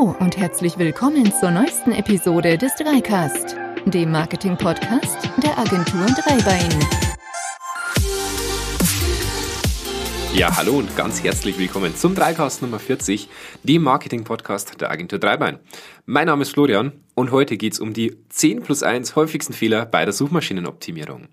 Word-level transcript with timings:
Hallo 0.00 0.16
und 0.18 0.38
herzlich 0.38 0.78
willkommen 0.78 1.30
zur 1.30 1.50
neuesten 1.50 1.92
Episode 1.92 2.56
des 2.56 2.74
Dreicast, 2.76 3.56
dem 3.84 4.10
Marketing-Podcast 4.10 5.28
der 5.42 5.58
Agentur 5.58 6.06
Dreibein. 6.06 6.70
Ja, 10.34 10.56
hallo 10.56 10.78
und 10.78 10.96
ganz 10.96 11.22
herzlich 11.22 11.58
willkommen 11.58 11.94
zum 11.94 12.14
Dreicast 12.14 12.62
Nummer 12.62 12.78
40, 12.78 13.28
dem 13.62 13.82
Marketing-Podcast 13.82 14.80
der 14.80 14.90
Agentur 14.90 15.18
Dreibein. 15.18 15.58
Mein 16.06 16.28
Name 16.28 16.42
ist 16.42 16.52
Florian 16.52 16.92
und 17.20 17.32
heute 17.32 17.56
geht 17.56 17.74
es 17.74 17.80
um 17.80 17.92
die 17.92 18.16
10 18.30 18.62
plus 18.62 18.82
1 18.82 19.14
häufigsten 19.14 19.52
Fehler 19.52 19.84
bei 19.84 20.04
der 20.04 20.14
Suchmaschinenoptimierung. 20.14 21.28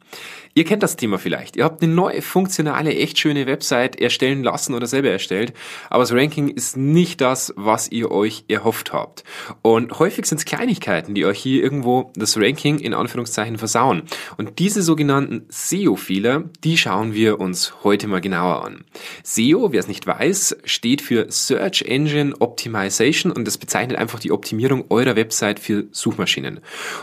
Ihr 0.54 0.66
kennt 0.66 0.82
das 0.82 0.96
Thema 0.96 1.20
vielleicht. 1.20 1.56
Ihr 1.56 1.64
habt 1.64 1.84
eine 1.84 1.94
neue, 1.94 2.22
funktionale, 2.22 2.96
echt 2.96 3.20
schöne 3.20 3.46
Website 3.46 4.02
erstellen 4.02 4.44
lassen 4.44 4.74
oder 4.74 4.88
selber 4.88 5.10
erstellt, 5.10 5.54
aber 5.90 6.02
das 6.04 6.12
Ranking 6.12 6.50
ist 6.50 6.76
nicht 6.76 7.22
das, 7.22 7.54
was 7.56 7.92
ihr 7.92 8.12
euch 8.12 8.44
erhofft 8.48 8.92
habt. 8.92 9.24
Und 9.62 10.00
häufig 10.00 10.26
sind 10.26 10.40
es 10.40 10.46
Kleinigkeiten, 10.46 11.14
die 11.14 11.26
euch 11.26 11.40
hier 11.40 11.64
irgendwo 11.64 12.12
das 12.16 12.38
Ranking 12.38 12.80
in 12.80 12.96
Anführungszeichen 12.96 13.58
versauen. 13.58 14.04
Und 14.38 14.58
diese 14.60 14.82
sogenannten 14.82 15.46
SEO-Fehler, 15.50 16.46
die 16.64 16.78
schauen 16.78 17.14
wir 17.14 17.40
uns 17.40 17.84
heute 17.84 18.08
mal 18.08 18.20
genauer 18.22 18.66
an. 18.66 18.84
SEO, 19.24 19.72
wer 19.72 19.80
es 19.80 19.88
nicht 19.88 20.08
weiß, 20.08 20.58
steht 20.66 21.02
für 21.02 21.28
Search 21.30 21.84
Engine 21.84 22.34
Optimization 22.40 23.32
und 23.32 23.46
das 23.46 23.60
bezeichnet 23.60 23.98
einfach 23.98 24.20
die 24.20 24.32
Optimierung 24.32 24.86
eurer 24.90 25.16
Website 25.16 25.60
für 25.60 25.77
Suchmaschinen. 25.92 26.60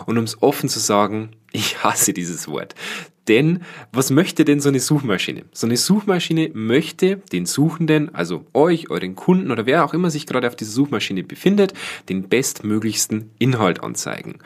Und 0.07 0.19
um 0.19 0.25
es 0.25 0.43
offen 0.43 0.69
zu 0.69 0.81
sagen, 0.81 1.31
ich 1.53 1.83
hasse 1.83 2.13
dieses 2.13 2.49
Wort. 2.49 2.75
Denn 3.29 3.63
was 3.93 4.11
möchte 4.11 4.45
denn 4.45 4.61
so 4.61 4.69
eine 4.69 4.81
Suchmaschine? 4.81 5.45
So 5.53 5.67
eine 5.67 5.77
Suchmaschine 5.77 6.51
möchte 6.53 7.17
den 7.33 7.47
Suchenden, 7.47 8.15
also 8.15 8.45
euch, 8.53 8.91
euren 8.91 9.15
Kunden 9.15 9.51
oder 9.51 9.65
wer 9.65 9.85
auch 9.85 9.95
immer 9.95 10.11
sich 10.11 10.27
gerade 10.27 10.47
auf 10.47 10.57
dieser 10.57 10.73
Suchmaschine 10.73 11.23
befindet, 11.25 11.73
den 12.09 12.29
bestmöglichsten 12.29 13.31
Inhalt 13.39 13.83
anzeigen. 13.83 14.41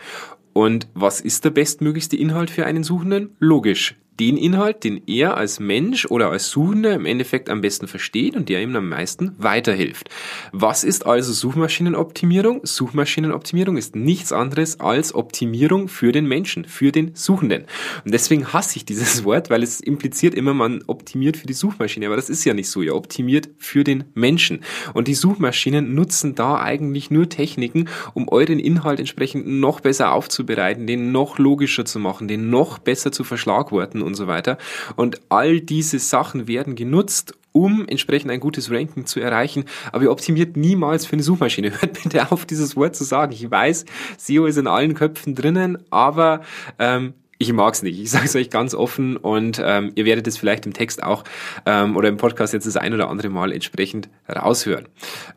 Und 0.52 0.88
was 0.94 1.20
ist 1.20 1.44
der 1.44 1.50
bestmöglichste 1.50 2.16
Inhalt 2.16 2.50
für 2.50 2.66
einen 2.66 2.84
Suchenden? 2.84 3.30
Logisch, 3.38 3.96
den 4.20 4.36
Inhalt, 4.36 4.84
den 4.84 5.02
er 5.06 5.36
als 5.36 5.60
Mensch 5.60 6.06
oder 6.06 6.30
als 6.30 6.50
Suchender 6.50 6.94
im 6.94 7.06
Endeffekt 7.06 7.48
am 7.48 7.60
besten 7.60 7.86
versteht 7.86 8.34
und 8.34 8.48
der 8.48 8.60
ihm 8.62 8.74
am 8.74 8.88
meisten 8.88 9.34
weiterhilft. 9.38 10.08
Was 10.52 10.82
ist 10.82 11.06
also 11.06 11.32
Suchmaschinenoptimierung? 11.32 12.60
Suchmaschinenoptimierung 12.64 13.76
ist 13.76 13.94
nichts 13.94 14.32
anderes 14.32 14.80
als 14.80 15.14
Optimierung 15.14 15.88
für 15.88 16.10
den 16.10 16.26
Menschen, 16.26 16.64
für 16.64 16.90
den 16.90 17.14
Suchenden. 17.14 17.64
Und 18.04 18.12
deswegen 18.12 18.52
hasse 18.52 18.76
ich 18.76 18.84
dieses 18.84 19.24
Wort, 19.24 19.50
weil 19.50 19.62
es 19.62 19.80
impliziert 19.80 20.34
immer, 20.34 20.54
man 20.54 20.82
optimiert 20.86 21.36
für 21.36 21.46
die 21.46 21.52
Suchmaschine, 21.52 22.06
aber 22.06 22.16
das 22.16 22.30
ist 22.30 22.44
ja 22.44 22.54
nicht 22.54 22.70
so. 22.70 22.82
Ihr 22.82 22.96
optimiert 22.96 23.50
für 23.58 23.84
den 23.84 24.04
Menschen. 24.14 24.60
Und 24.94 25.08
die 25.08 25.14
Suchmaschinen 25.14 25.94
nutzen 25.94 26.34
da 26.34 26.60
eigentlich 26.60 27.10
nur 27.10 27.28
Techniken, 27.28 27.88
um 28.14 28.28
euren 28.28 28.58
Inhalt 28.58 28.98
entsprechend 28.98 29.46
noch 29.46 29.80
besser 29.80 30.12
aufzubereiten, 30.12 30.86
den 30.86 31.12
noch 31.12 31.38
logischer 31.38 31.84
zu 31.84 31.98
machen, 31.98 32.26
den 32.26 32.50
noch 32.50 32.78
besser 32.78 33.12
zu 33.12 33.22
verschlagworten 33.22 34.02
und 34.08 34.14
so 34.14 34.26
weiter. 34.26 34.58
Und 34.96 35.20
all 35.28 35.60
diese 35.60 36.00
Sachen 36.00 36.48
werden 36.48 36.74
genutzt, 36.74 37.34
um 37.52 37.86
entsprechend 37.88 38.30
ein 38.30 38.40
gutes 38.40 38.70
Ranking 38.70 39.06
zu 39.06 39.20
erreichen. 39.20 39.64
Aber 39.92 40.04
ihr 40.04 40.10
optimiert 40.10 40.56
niemals 40.56 41.06
für 41.06 41.14
eine 41.14 41.22
Suchmaschine. 41.22 41.70
Hört 41.80 42.02
bitte 42.02 42.30
auf, 42.32 42.44
dieses 42.44 42.76
Wort 42.76 42.96
zu 42.96 43.04
sagen. 43.04 43.32
Ich 43.32 43.50
weiß, 43.50 43.84
SEO 44.16 44.46
ist 44.46 44.56
in 44.56 44.66
allen 44.66 44.94
Köpfen 44.94 45.34
drinnen, 45.34 45.78
aber 45.90 46.42
ähm, 46.78 47.14
ich 47.38 47.52
mag's 47.52 47.82
nicht. 47.82 48.00
Ich 48.00 48.10
sage 48.10 48.26
es 48.26 48.34
euch 48.34 48.50
ganz 48.50 48.74
offen 48.74 49.16
und 49.16 49.62
ähm, 49.64 49.92
ihr 49.94 50.04
werdet 50.04 50.26
es 50.26 50.36
vielleicht 50.36 50.66
im 50.66 50.72
Text 50.72 51.02
auch 51.02 51.24
ähm, 51.66 51.96
oder 51.96 52.08
im 52.08 52.16
Podcast 52.16 52.52
jetzt 52.52 52.66
das 52.66 52.76
ein 52.76 52.92
oder 52.92 53.08
andere 53.08 53.28
Mal 53.28 53.52
entsprechend 53.52 54.08
raushören. 54.28 54.88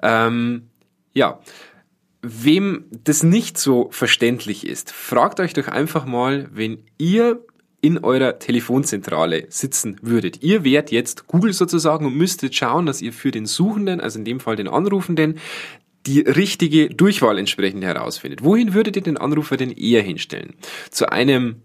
Ähm, 0.01 0.67
ja. 1.13 1.39
Wem 2.23 2.85
das 3.03 3.23
nicht 3.23 3.57
so 3.57 3.89
verständlich 3.91 4.67
ist, 4.67 4.91
fragt 4.91 5.39
euch 5.39 5.53
doch 5.53 5.67
einfach 5.67 6.05
mal, 6.05 6.49
wenn 6.51 6.83
ihr 6.99 7.43
in 7.81 7.97
eurer 7.97 8.39
Telefonzentrale 8.39 9.47
sitzen 9.49 9.97
würdet. 10.01 10.43
Ihr 10.43 10.63
wärt 10.63 10.91
jetzt 10.91 11.27
Google 11.27 11.53
sozusagen 11.53 12.05
und 12.05 12.15
müsstet 12.15 12.55
schauen, 12.55 12.85
dass 12.85 13.01
ihr 13.01 13.11
für 13.11 13.31
den 13.31 13.47
Suchenden, 13.47 13.99
also 13.99 14.19
in 14.19 14.25
dem 14.25 14.39
Fall 14.39 14.55
den 14.55 14.67
Anrufenden, 14.67 15.39
die 16.05 16.21
richtige 16.21 16.89
Durchwahl 16.89 17.37
entsprechend 17.37 17.83
herausfindet. 17.83 18.43
Wohin 18.43 18.73
würdet 18.73 18.95
ihr 18.95 19.01
den 19.03 19.17
Anrufer 19.17 19.57
denn 19.57 19.71
eher 19.71 20.01
hinstellen? 20.01 20.55
Zu 20.89 21.11
einem, 21.11 21.57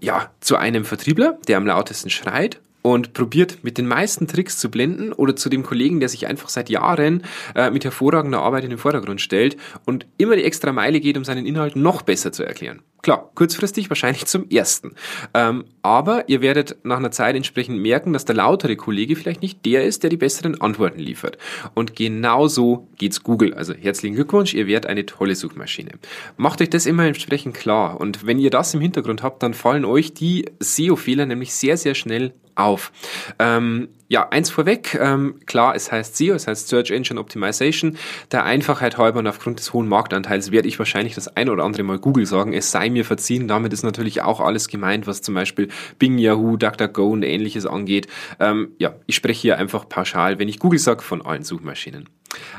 ja, 0.00 0.32
zu 0.40 0.56
einem 0.56 0.84
Vertriebler, 0.84 1.38
der 1.46 1.58
am 1.58 1.66
lautesten 1.66 2.10
schreit 2.10 2.60
und 2.82 3.12
probiert 3.12 3.58
mit 3.62 3.78
den 3.78 3.86
meisten 3.86 4.26
Tricks 4.26 4.58
zu 4.58 4.70
blenden 4.70 5.12
oder 5.12 5.34
zu 5.36 5.48
dem 5.48 5.62
Kollegen, 5.62 6.00
der 6.00 6.08
sich 6.08 6.26
einfach 6.26 6.48
seit 6.48 6.68
Jahren 6.68 7.24
äh, 7.54 7.70
mit 7.70 7.84
hervorragender 7.84 8.42
Arbeit 8.42 8.64
in 8.64 8.70
den 8.70 8.78
Vordergrund 8.78 9.20
stellt 9.20 9.56
und 9.84 10.06
immer 10.18 10.36
die 10.36 10.44
extra 10.44 10.72
Meile 10.72 11.00
geht, 11.00 11.16
um 11.16 11.24
seinen 11.24 11.46
Inhalt 11.46 11.76
noch 11.76 12.02
besser 12.02 12.30
zu 12.30 12.44
erklären. 12.44 12.82
Klar, 13.04 13.30
kurzfristig 13.34 13.90
wahrscheinlich 13.90 14.24
zum 14.26 14.48
ersten. 14.48 14.92
Ähm, 15.34 15.66
aber 15.82 16.26
ihr 16.30 16.40
werdet 16.40 16.76
nach 16.84 16.96
einer 16.96 17.10
Zeit 17.10 17.36
entsprechend 17.36 17.78
merken, 17.78 18.14
dass 18.14 18.24
der 18.24 18.34
lautere 18.34 18.76
Kollege 18.76 19.14
vielleicht 19.14 19.42
nicht 19.42 19.66
der 19.66 19.84
ist, 19.84 20.02
der 20.02 20.08
die 20.10 20.16
besseren 20.16 20.58
Antworten 20.62 20.98
liefert. 20.98 21.36
Und 21.74 21.94
genauso 21.94 22.88
geht's 22.96 23.22
Google. 23.22 23.52
Also 23.52 23.74
herzlichen 23.74 24.14
Glückwunsch, 24.14 24.54
ihr 24.54 24.66
werdet 24.66 24.88
eine 24.88 25.04
tolle 25.04 25.36
Suchmaschine. 25.36 25.90
Macht 26.38 26.62
euch 26.62 26.70
das 26.70 26.86
immer 26.86 27.04
entsprechend 27.04 27.54
klar. 27.54 28.00
Und 28.00 28.26
wenn 28.26 28.38
ihr 28.38 28.48
das 28.48 28.72
im 28.72 28.80
Hintergrund 28.80 29.22
habt, 29.22 29.42
dann 29.42 29.52
fallen 29.52 29.84
euch 29.84 30.14
die 30.14 30.46
SEO-Fehler 30.60 31.26
nämlich 31.26 31.52
sehr, 31.52 31.76
sehr 31.76 31.94
schnell 31.94 32.32
auf. 32.54 32.90
Ähm, 33.38 33.88
ja, 34.08 34.28
eins 34.28 34.50
vorweg, 34.50 34.98
ähm, 35.00 35.40
klar, 35.46 35.74
es 35.74 35.90
heißt 35.90 36.16
SEO, 36.16 36.34
es 36.34 36.46
heißt 36.46 36.68
Search 36.68 36.90
Engine 36.90 37.18
Optimization. 37.18 37.96
Der 38.32 38.44
Einfachheit 38.44 38.98
halber 38.98 39.20
und 39.20 39.26
aufgrund 39.26 39.58
des 39.58 39.72
hohen 39.72 39.88
Marktanteils 39.88 40.50
werde 40.50 40.68
ich 40.68 40.78
wahrscheinlich 40.78 41.14
das 41.14 41.28
ein 41.36 41.48
oder 41.48 41.64
andere 41.64 41.82
Mal 41.84 41.98
Google 41.98 42.26
sagen, 42.26 42.52
es 42.52 42.70
sei 42.70 42.90
mir 42.90 43.04
verziehen. 43.04 43.48
Damit 43.48 43.72
ist 43.72 43.82
natürlich 43.82 44.22
auch 44.22 44.40
alles 44.40 44.68
gemeint, 44.68 45.06
was 45.06 45.22
zum 45.22 45.34
Beispiel 45.34 45.68
Bing, 45.98 46.18
Yahoo, 46.18 46.56
DuckDuckGo 46.56 47.08
und 47.08 47.22
ähnliches 47.22 47.66
angeht. 47.66 48.06
Ähm, 48.40 48.72
ja, 48.78 48.94
ich 49.06 49.16
spreche 49.16 49.40
hier 49.40 49.58
einfach 49.58 49.88
pauschal, 49.88 50.38
wenn 50.38 50.48
ich 50.48 50.58
Google 50.58 50.78
sage, 50.78 51.02
von 51.02 51.22
allen 51.22 51.42
Suchmaschinen. 51.42 52.08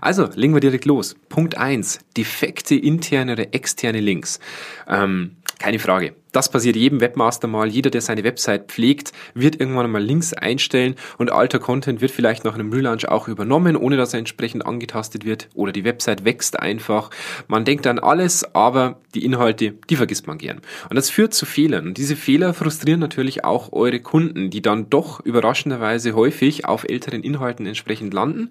Also, 0.02 0.30
legen 0.36 0.54
wir 0.54 0.62
direkt 0.62 0.86
los. 0.86 1.16
Punkt 1.30 1.58
eins: 1.58 2.00
defekte 2.18 2.76
interne 2.76 3.34
oder 3.34 3.54
externe 3.54 4.00
Links. 4.00 4.40
Ähm, 4.88 5.38
keine 5.60 5.80
Frage. 5.80 6.16
Das 6.36 6.50
passiert 6.50 6.76
jedem 6.76 7.00
Webmaster 7.00 7.48
mal. 7.48 7.70
Jeder, 7.70 7.90
der 7.90 8.02
seine 8.02 8.26
Website 8.26 8.68
pflegt, 8.68 9.14
wird 9.36 9.58
irgendwann 9.58 9.90
mal 9.90 10.04
Links 10.04 10.34
einstellen 10.34 10.96
und 11.18 11.32
alter 11.32 11.60
Content 11.60 12.02
wird 12.02 12.12
vielleicht 12.12 12.44
nach 12.44 12.56
einem 12.56 12.74
Relaunch 12.74 13.08
auch 13.08 13.30
übernommen, 13.30 13.78
ohne 13.78 13.96
dass 13.96 14.12
er 14.12 14.20
entsprechend 14.20 14.66
angetastet 14.66 15.24
wird 15.24 15.48
oder 15.54 15.72
die 15.72 15.86
Website 15.86 16.26
wächst 16.26 16.60
einfach. 16.60 17.10
Man 17.48 17.64
denkt 17.64 17.88
an 17.88 18.00
alles, 18.00 18.54
aber 18.54 19.00
die 19.14 19.24
Inhalte, 19.24 19.76
die 19.90 19.96
vergisst 19.96 20.28
man 20.28 20.38
gern. 20.38 20.60
Und 20.90 20.98
das 20.98 21.10
führt 21.10 21.34
zu 21.34 21.46
Fehlern. 21.46 21.88
Und 21.88 21.98
diese 21.98 22.18
Fehler 22.18 22.54
frustrieren 22.54 23.00
natürlich 23.00 23.46
auch 23.46 23.72
eure 23.72 24.02
Kunden, 24.02 24.50
die 24.50 24.62
dann 24.62 24.90
doch 24.90 25.22
überraschenderweise 25.22 26.16
häufig 26.16 26.66
auf 26.66 26.84
älteren 26.84 27.24
Inhalten 27.24 27.66
entsprechend 27.66 28.14
landen. 28.14 28.50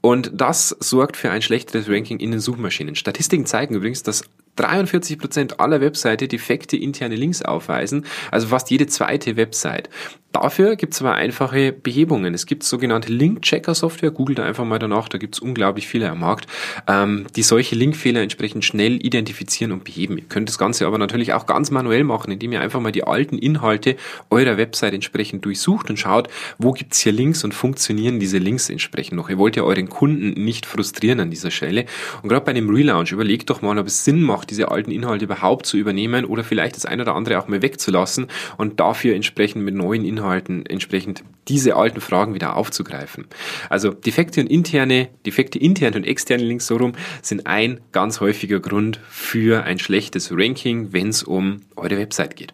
Und 0.00 0.30
das 0.34 0.68
sorgt 0.78 1.16
für 1.16 1.32
ein 1.32 1.42
schlechteres 1.42 1.88
Ranking 1.88 2.20
in 2.20 2.30
den 2.30 2.38
Suchmaschinen. 2.38 2.94
Statistiken 2.94 3.44
zeigen 3.44 3.74
übrigens, 3.74 4.04
dass 4.04 4.22
43 4.56 5.18
Prozent 5.18 5.60
aller 5.60 5.80
Webseite 5.80 6.28
defekte 6.28 6.76
interne 6.76 7.16
Links 7.16 7.42
aufweisen, 7.42 8.06
also 8.30 8.48
fast 8.48 8.70
jede 8.70 8.86
zweite 8.86 9.36
Website. 9.36 9.88
Dafür 10.34 10.74
gibt 10.74 10.94
es 10.94 11.00
aber 11.00 11.14
einfache 11.14 11.70
Behebungen. 11.70 12.34
Es 12.34 12.46
gibt 12.46 12.64
sogenannte 12.64 13.12
Link-Checker-Software, 13.12 14.10
googelt 14.10 14.40
einfach 14.40 14.64
mal 14.64 14.80
danach, 14.80 15.08
da 15.08 15.16
gibt 15.16 15.36
es 15.36 15.40
unglaublich 15.40 15.86
viele 15.86 16.10
am 16.10 16.18
Markt, 16.18 16.48
ähm, 16.88 17.26
die 17.36 17.44
solche 17.44 17.76
Linkfehler 17.76 18.20
entsprechend 18.20 18.64
schnell 18.64 18.94
identifizieren 19.06 19.70
und 19.70 19.84
beheben. 19.84 20.18
Ihr 20.18 20.24
könnt 20.24 20.48
das 20.48 20.58
Ganze 20.58 20.88
aber 20.88 20.98
natürlich 20.98 21.34
auch 21.34 21.46
ganz 21.46 21.70
manuell 21.70 22.02
machen, 22.02 22.32
indem 22.32 22.50
ihr 22.50 22.60
einfach 22.60 22.80
mal 22.80 22.90
die 22.90 23.04
alten 23.04 23.38
Inhalte 23.38 23.94
eurer 24.28 24.56
Website 24.56 24.92
entsprechend 24.92 25.44
durchsucht 25.44 25.88
und 25.88 26.00
schaut, 26.00 26.28
wo 26.58 26.72
gibt's 26.72 26.98
hier 26.98 27.12
Links 27.12 27.44
und 27.44 27.54
funktionieren 27.54 28.18
diese 28.18 28.38
Links 28.38 28.68
entsprechend 28.68 29.16
noch. 29.16 29.30
Ihr 29.30 29.38
wollt 29.38 29.54
ja 29.54 29.62
euren 29.62 29.88
Kunden 29.88 30.30
nicht 30.30 30.66
frustrieren 30.66 31.20
an 31.20 31.30
dieser 31.30 31.52
Stelle. 31.52 31.84
Und 32.22 32.28
gerade 32.28 32.44
bei 32.44 32.50
einem 32.50 32.70
Relaunch 32.70 33.12
überlegt 33.12 33.50
doch 33.50 33.62
mal, 33.62 33.78
ob 33.78 33.86
es 33.86 34.04
Sinn 34.04 34.20
macht, 34.20 34.43
diese 34.46 34.70
alten 34.70 34.90
Inhalte 34.90 35.24
überhaupt 35.24 35.66
zu 35.66 35.76
übernehmen 35.76 36.24
oder 36.24 36.44
vielleicht 36.44 36.76
das 36.76 36.86
ein 36.86 37.00
oder 37.00 37.14
andere 37.14 37.38
auch 37.38 37.48
mal 37.48 37.62
wegzulassen 37.62 38.28
und 38.56 38.80
dafür 38.80 39.14
entsprechend 39.14 39.64
mit 39.64 39.74
neuen 39.74 40.04
Inhalten 40.04 40.24
Inhalten 40.24 40.66
entsprechend 40.66 41.24
diese 41.48 41.76
alten 41.76 42.00
Fragen 42.00 42.34
wieder 42.34 42.56
aufzugreifen. 42.56 43.26
Also 43.68 43.90
defekte 43.90 44.40
und 44.40 44.46
interne, 44.46 45.08
defekte 45.26 45.58
interne 45.58 45.96
und 45.96 46.04
externe 46.04 46.44
Links 46.44 46.66
so 46.66 46.76
rum 46.76 46.92
sind 47.22 47.46
ein 47.46 47.80
ganz 47.92 48.20
häufiger 48.20 48.60
Grund 48.60 49.00
für 49.08 49.64
ein 49.64 49.78
schlechtes 49.78 50.30
Ranking, 50.32 50.92
wenn 50.92 51.08
es 51.08 51.22
um 51.22 51.60
eure 51.76 51.98
Website 51.98 52.36
geht. 52.36 52.52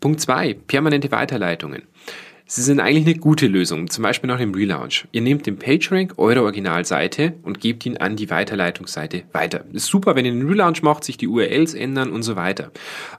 Punkt 0.00 0.20
zwei: 0.20 0.54
permanente 0.54 1.10
Weiterleitungen. 1.10 1.82
Sie 2.48 2.62
sind 2.62 2.78
eigentlich 2.78 3.06
eine 3.06 3.16
gute 3.16 3.48
Lösung, 3.48 3.90
zum 3.90 4.02
Beispiel 4.02 4.28
nach 4.28 4.38
dem 4.38 4.54
Relaunch. 4.54 5.08
Ihr 5.10 5.20
nehmt 5.20 5.46
den 5.46 5.58
PageRank 5.58 6.14
eurer 6.16 6.42
Originalseite 6.42 7.34
und 7.42 7.58
gebt 7.58 7.84
ihn 7.84 7.96
an 7.96 8.14
die 8.14 8.30
Weiterleitungsseite 8.30 9.24
weiter. 9.32 9.64
ist 9.72 9.86
super, 9.86 10.14
wenn 10.14 10.24
ihr 10.24 10.30
den 10.30 10.46
Relaunch 10.46 10.80
macht, 10.80 11.02
sich 11.02 11.16
die 11.16 11.26
URLs 11.26 11.74
ändern 11.74 12.12
und 12.12 12.22
so 12.22 12.36
weiter. 12.36 12.70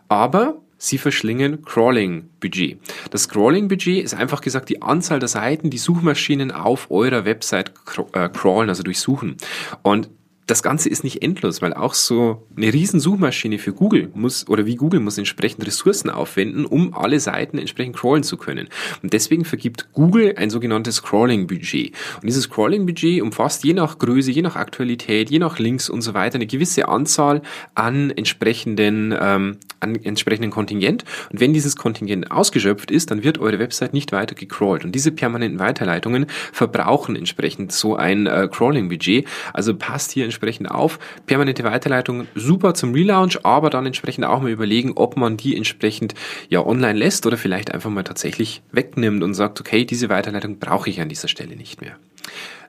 Aber 0.08 0.62
Sie 0.80 1.00
verschlingen 1.00 1.64
Crawling-Budget. 1.64 2.80
Das 3.10 3.28
Crawling-Budget 3.30 4.04
ist 4.04 4.14
einfach 4.14 4.42
gesagt 4.42 4.70
die 4.70 4.84
Anzahl 4.84 5.18
der 5.18 5.28
Seiten, 5.28 5.72
die 5.72 5.80
Suchmaschinen 5.80 6.52
auf 6.52 6.92
eurer 6.92 7.26
Website 7.26 7.74
äh, 8.14 8.30
crawlen, 8.30 8.70
also 8.70 8.84
durchsuchen. 8.84 9.38
Und 9.82 10.10
das 10.48 10.64
Ganze 10.64 10.88
ist 10.88 11.04
nicht 11.04 11.22
endlos, 11.22 11.62
weil 11.62 11.74
auch 11.74 11.94
so 11.94 12.48
eine 12.56 12.72
Riesensuchmaschine 12.72 13.60
für 13.60 13.74
Google 13.74 14.10
muss 14.14 14.48
oder 14.48 14.66
wie 14.66 14.76
Google 14.76 15.02
muss 15.02 15.18
entsprechend 15.18 15.68
Ressourcen 15.68 16.10
aufwenden, 16.10 16.66
um 16.66 16.94
alle 16.94 17.20
Seiten 17.20 17.58
entsprechend 17.58 17.98
crawlen 17.98 18.24
zu 18.24 18.38
können. 18.38 18.70
Und 19.04 19.12
deswegen 19.12 19.44
vergibt 19.44 19.92
Google 19.92 20.36
ein 20.38 20.50
sogenanntes 20.50 21.04
Crawling-Budget. 21.04 21.92
Und 22.16 22.26
dieses 22.26 22.50
Crawling-Budget 22.50 23.22
umfasst 23.22 23.66
je 23.66 23.74
nach 23.74 24.00
Größe, 24.00 24.32
je 24.32 24.42
nach 24.42 24.56
Aktualität, 24.56 25.30
je 25.30 25.40
nach 25.40 25.60
Links 25.60 25.90
und 25.90 26.02
so 26.02 26.14
weiter 26.14 26.36
eine 26.36 26.48
gewisse 26.48 26.88
Anzahl 26.88 27.42
an 27.76 28.12
entsprechenden, 28.12 29.14
ähm, 29.20 29.58
an 29.82 29.96
entsprechenden 29.96 30.52
Kontingent. 30.52 31.04
Und 31.30 31.42
wenn 31.42 31.54
dieses 31.54 31.76
Kontingent 31.76 32.32
ausgeschöpft 32.32 32.90
ist, 32.90 33.12
dann 33.12 33.22
wird 33.26 33.38
eure 33.38 33.60
Website 33.60 33.94
nicht 33.94 34.14
weiter 34.14 34.34
gecrawlt. 34.34 34.86
Und 34.86 34.96
diese 34.96 35.12
permanenten 35.12 35.60
Weiterleitungen 35.60 36.28
verbrauchen 36.54 37.18
entsprechend 37.18 37.74
so 37.74 37.98
ein 37.98 38.28
äh, 38.28 38.48
Crawling-Budget. 38.50 39.28
Also 39.52 39.76
passt 39.76 40.12
hier 40.12 40.24
entsprechend 40.24 40.37
auf. 40.68 41.00
Permanente 41.26 41.64
Weiterleitung 41.64 42.28
super 42.36 42.74
zum 42.74 42.94
Relaunch, 42.94 43.40
aber 43.44 43.70
dann 43.70 43.86
entsprechend 43.86 44.26
auch 44.26 44.42
mal 44.42 44.52
überlegen, 44.52 44.94
ob 44.96 45.18
man 45.18 45.38
die 45.38 45.56
entsprechend 45.56 46.14
ja 46.50 46.66
online 46.66 46.98
lässt 46.98 47.26
oder 47.26 47.38
vielleicht 47.38 47.74
einfach 47.74 47.90
mal 47.90 48.04
tatsächlich 48.04 48.62
wegnimmt 48.72 49.24
und 49.24 49.34
sagt, 49.34 49.60
okay, 49.60 49.86
diese 49.86 50.10
Weiterleitung 50.10 50.60
brauche 50.60 50.90
ich 50.90 51.02
an 51.02 51.10
dieser 51.10 51.28
Stelle 51.28 51.56
nicht 51.56 51.82
mehr. 51.82 51.98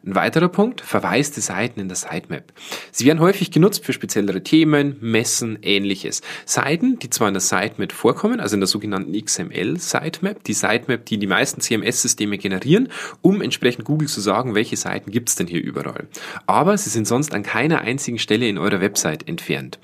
Ein 0.05 0.15
weiterer 0.15 0.49
Punkt, 0.49 0.81
verwaiste 0.81 1.41
Seiten 1.41 1.81
in 1.81 1.89
der 1.89 1.97
Sitemap. 1.97 2.53
Sie 2.93 3.05
werden 3.05 3.21
häufig 3.21 3.51
genutzt 3.51 3.85
für 3.85 3.93
speziellere 3.93 4.43
Themen, 4.43 4.97
Messen, 5.01 5.59
ähnliches. 5.63 6.23
Seiten, 6.45 6.99
die 6.99 7.11
zwar 7.11 7.29
in 7.29 7.35
der 7.35 7.41
Sitemap 7.41 7.93
vorkommen, 7.93 8.41
also 8.41 8.55
in 8.55 8.61
der 8.61 8.69
sogenannten 8.69 9.13
XML-Sitemap, 9.13 10.45
die 10.45 10.55
Sitemap, 10.55 11.05
die 11.07 11.19
die 11.19 11.27
meisten 11.27 11.61
CMS-Systeme 11.61 12.39
generieren, 12.39 12.89
um 13.23 13.43
entsprechend 13.43 13.85
Google 13.85 14.09
zu 14.09 14.21
sagen, 14.21 14.55
welche 14.55 14.77
Seiten 14.77 15.11
gibt's 15.11 15.35
denn 15.35 15.47
hier 15.47 15.63
überall. 15.63 16.07
Aber 16.47 16.79
sie 16.79 16.91
sind 16.91 17.07
sonst 17.07 17.35
an 17.35 17.43
keiner 17.43 17.81
einzigen 17.81 18.19
Stelle 18.19 18.49
in 18.49 18.59
eurer 18.59 18.81
Website 18.81 19.29
entfernt, 19.29 19.79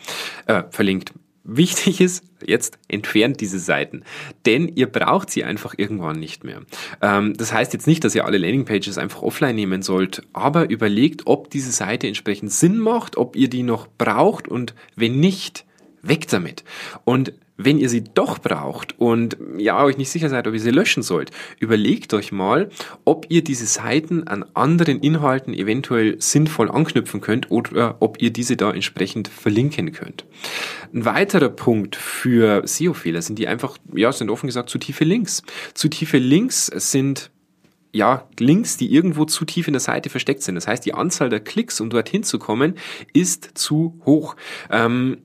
äh, 0.47 0.63
verlinkt. 0.71 1.13
Wichtig 1.47 2.01
ist, 2.01 2.25
jetzt 2.45 2.79
entfernt 2.89 3.41
diese 3.41 3.59
Seiten, 3.59 4.03
denn 4.47 4.67
ihr 4.67 4.87
braucht 4.87 5.31
sie 5.31 5.45
einfach 5.45 5.75
irgendwann 5.77 6.19
nicht 6.19 6.43
mehr. 6.43 6.63
Ähm, 7.03 7.35
das 7.37 7.53
heißt 7.53 7.75
jetzt 7.75 7.87
nicht, 7.87 8.03
dass 8.03 8.15
ihr 8.15 8.25
alle 8.25 8.39
Landingpages 8.39 8.97
einfach 8.97 9.21
offline 9.21 9.55
nehmen 9.55 9.83
sollt, 9.83 10.23
aber 10.33 10.71
überlegt, 10.71 11.27
ob 11.27 11.51
diese 11.51 11.71
Seite 11.71 12.07
entsprechend 12.07 12.51
Sinn 12.51 12.79
macht, 12.79 13.19
ob 13.19 13.37
ihr 13.37 13.49
die 13.49 13.63
noch 13.63 13.89
braucht 13.99 14.49
und 14.49 14.75
wenn 14.97 15.21
nicht, 15.21 15.67
weg 16.01 16.29
damit. 16.29 16.65
Und 17.05 17.35
wenn 17.57 17.79
ihr 17.79 17.89
sie 17.89 18.03
doch 18.03 18.39
braucht 18.39 18.99
und 18.99 19.37
ja, 19.57 19.83
euch 19.83 19.97
nicht 19.97 20.11
sicher 20.11 20.29
seid, 20.29 20.47
ob 20.47 20.55
ihr 20.55 20.61
sie 20.61 20.71
löschen 20.71 21.03
sollt, 21.03 21.31
überlegt 21.61 22.13
euch 22.15 22.33
mal, 22.33 22.69
ob 23.05 23.27
ihr 23.29 23.45
diese 23.45 23.67
Seiten 23.67 24.27
an 24.27 24.45
anderen 24.55 25.01
Inhalten 25.01 25.55
eventuell 25.55 26.21
sinnvoll 26.21 26.71
anknüpfen 26.71 27.21
könnt 27.21 27.51
oder 27.51 27.97
ob 28.01 28.21
ihr 28.21 28.33
diese 28.33 28.57
da 28.57 28.73
entsprechend 28.73 29.29
verlinken 29.29 29.93
könnt. 29.93 30.25
Ein 30.93 31.05
weiterer 31.05 31.49
Punkt 31.49 31.97
für 31.97 32.63
SEO-Fehler 32.67 33.23
sind 33.23 33.39
die 33.39 33.47
einfach, 33.47 33.79
ja, 33.95 34.11
sind 34.13 34.31
offen 34.31 34.47
gesagt 34.47 34.69
zu 34.69 34.79
tiefe 34.79 35.05
Links. 35.05 35.43
Zu 35.75 35.89
tiefe 35.89 36.19
Links 36.19 36.67
sind 36.67 37.31
ja, 37.95 38.29
Links, 38.41 38.77
die 38.77 38.93
irgendwo 38.93 39.25
zu 39.25 39.45
tief 39.45 39.69
in 39.69 39.73
der 39.73 39.81
Seite 39.81 40.11
versteckt 40.11 40.43
sind. 40.43 40.57
Das 40.57 40.67
heißt, 40.67 40.85
die 40.85 40.95
Anzahl 40.95 41.29
der 41.29 41.39
Klicks, 41.39 41.81
um 41.81 41.91
dorthin 41.91 42.25
zu 42.25 42.41
kommen, 42.41 42.75
ist 43.13 43.53
zu 43.55 44.01
hoch. 44.05 44.35
Ähm, 44.69 45.19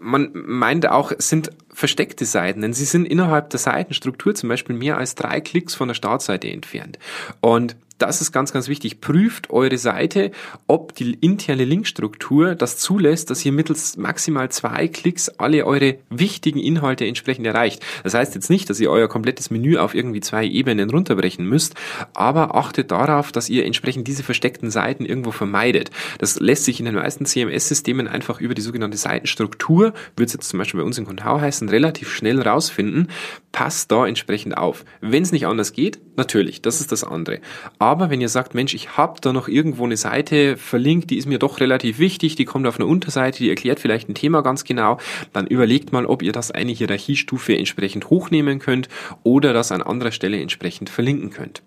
man 0.00 0.30
meint 0.32 0.88
auch, 0.88 1.12
sind 1.18 1.50
versteckte 1.72 2.24
Seiten, 2.24 2.62
denn 2.62 2.72
sie 2.72 2.84
sind 2.84 3.06
innerhalb 3.06 3.50
der 3.50 3.58
Seitenstruktur 3.58 4.34
zum 4.34 4.48
Beispiel 4.48 4.76
mehr 4.76 4.96
als 4.96 5.14
drei 5.14 5.40
Klicks 5.40 5.74
von 5.74 5.88
der 5.88 5.94
Startseite 5.94 6.48
entfernt. 6.50 6.98
Und 7.40 7.76
das 7.98 8.20
ist 8.20 8.32
ganz, 8.32 8.52
ganz 8.52 8.68
wichtig. 8.68 9.00
Prüft 9.00 9.50
eure 9.50 9.76
Seite, 9.76 10.30
ob 10.66 10.94
die 10.94 11.14
interne 11.14 11.64
Linkstruktur 11.64 12.54
das 12.54 12.78
zulässt, 12.78 13.30
dass 13.30 13.44
ihr 13.44 13.52
mittels 13.52 13.96
maximal 13.96 14.48
zwei 14.50 14.88
Klicks 14.88 15.28
alle 15.28 15.66
eure 15.66 15.96
wichtigen 16.08 16.60
Inhalte 16.60 17.06
entsprechend 17.06 17.46
erreicht. 17.46 17.82
Das 18.04 18.14
heißt 18.14 18.34
jetzt 18.34 18.50
nicht, 18.50 18.70
dass 18.70 18.80
ihr 18.80 18.90
euer 18.90 19.08
komplettes 19.08 19.50
Menü 19.50 19.76
auf 19.78 19.94
irgendwie 19.94 20.20
zwei 20.20 20.46
Ebenen 20.46 20.90
runterbrechen 20.90 21.44
müsst, 21.44 21.74
aber 22.14 22.54
achtet 22.54 22.90
darauf, 22.90 23.32
dass 23.32 23.48
ihr 23.48 23.66
entsprechend 23.66 24.06
diese 24.06 24.22
versteckten 24.22 24.70
Seiten 24.70 25.04
irgendwo 25.04 25.32
vermeidet. 25.32 25.90
Das 26.18 26.38
lässt 26.38 26.64
sich 26.64 26.78
in 26.78 26.86
den 26.86 26.94
meisten 26.94 27.26
CMS-Systemen 27.26 28.06
einfach 28.06 28.40
über 28.40 28.54
die 28.54 28.62
sogenannte 28.62 28.96
Seitenstruktur, 28.96 29.92
wird 30.16 30.28
es 30.28 30.34
jetzt 30.34 30.48
zum 30.48 30.58
Beispiel 30.58 30.80
bei 30.80 30.86
uns 30.86 30.98
in 30.98 31.04
Contao 31.04 31.40
heißen, 31.40 31.68
relativ 31.68 32.10
schnell 32.10 32.40
rausfinden. 32.40 33.08
Passt 33.50 33.90
da 33.90 34.06
entsprechend 34.06 34.56
auf. 34.56 34.84
Wenn 35.00 35.22
es 35.22 35.32
nicht 35.32 35.46
anders 35.46 35.72
geht, 35.72 35.98
natürlich, 36.16 36.62
das 36.62 36.80
ist 36.80 36.92
das 36.92 37.02
andere. 37.02 37.40
Aber 37.78 37.87
wenn 38.10 38.20
ihr 38.20 38.28
sagt, 38.28 38.54
Mensch, 38.54 38.74
ich 38.74 38.96
habe 38.96 39.20
da 39.20 39.32
noch 39.32 39.48
irgendwo 39.48 39.84
eine 39.84 39.96
Seite 39.96 40.56
verlinkt, 40.56 41.10
die 41.10 41.16
ist 41.16 41.26
mir 41.26 41.38
doch 41.38 41.60
relativ 41.60 41.98
wichtig, 41.98 42.36
die 42.36 42.44
kommt 42.44 42.66
auf 42.66 42.78
einer 42.78 42.88
Unterseite, 42.88 43.38
die 43.38 43.48
erklärt 43.48 43.80
vielleicht 43.80 44.08
ein 44.08 44.14
Thema 44.14 44.42
ganz 44.42 44.64
genau, 44.64 44.98
dann 45.32 45.46
überlegt 45.46 45.92
mal, 45.92 46.06
ob 46.06 46.22
ihr 46.22 46.32
das 46.32 46.50
eine 46.50 46.72
Hierarchiestufe 46.72 47.56
entsprechend 47.56 48.10
hochnehmen 48.10 48.58
könnt 48.58 48.88
oder 49.22 49.52
das 49.52 49.72
an 49.72 49.82
anderer 49.82 50.12
Stelle 50.12 50.40
entsprechend 50.40 50.90
verlinken 50.90 51.30
könnt. 51.30 51.62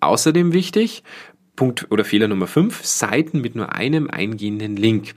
Außerdem 0.00 0.52
wichtig, 0.52 1.04
Punkt 1.56 1.86
oder 1.90 2.04
Fehler 2.04 2.28
Nummer 2.28 2.48
5, 2.48 2.84
Seiten 2.84 3.40
mit 3.40 3.54
nur 3.54 3.72
einem 3.72 4.10
eingehenden 4.10 4.76
Link 4.76 5.14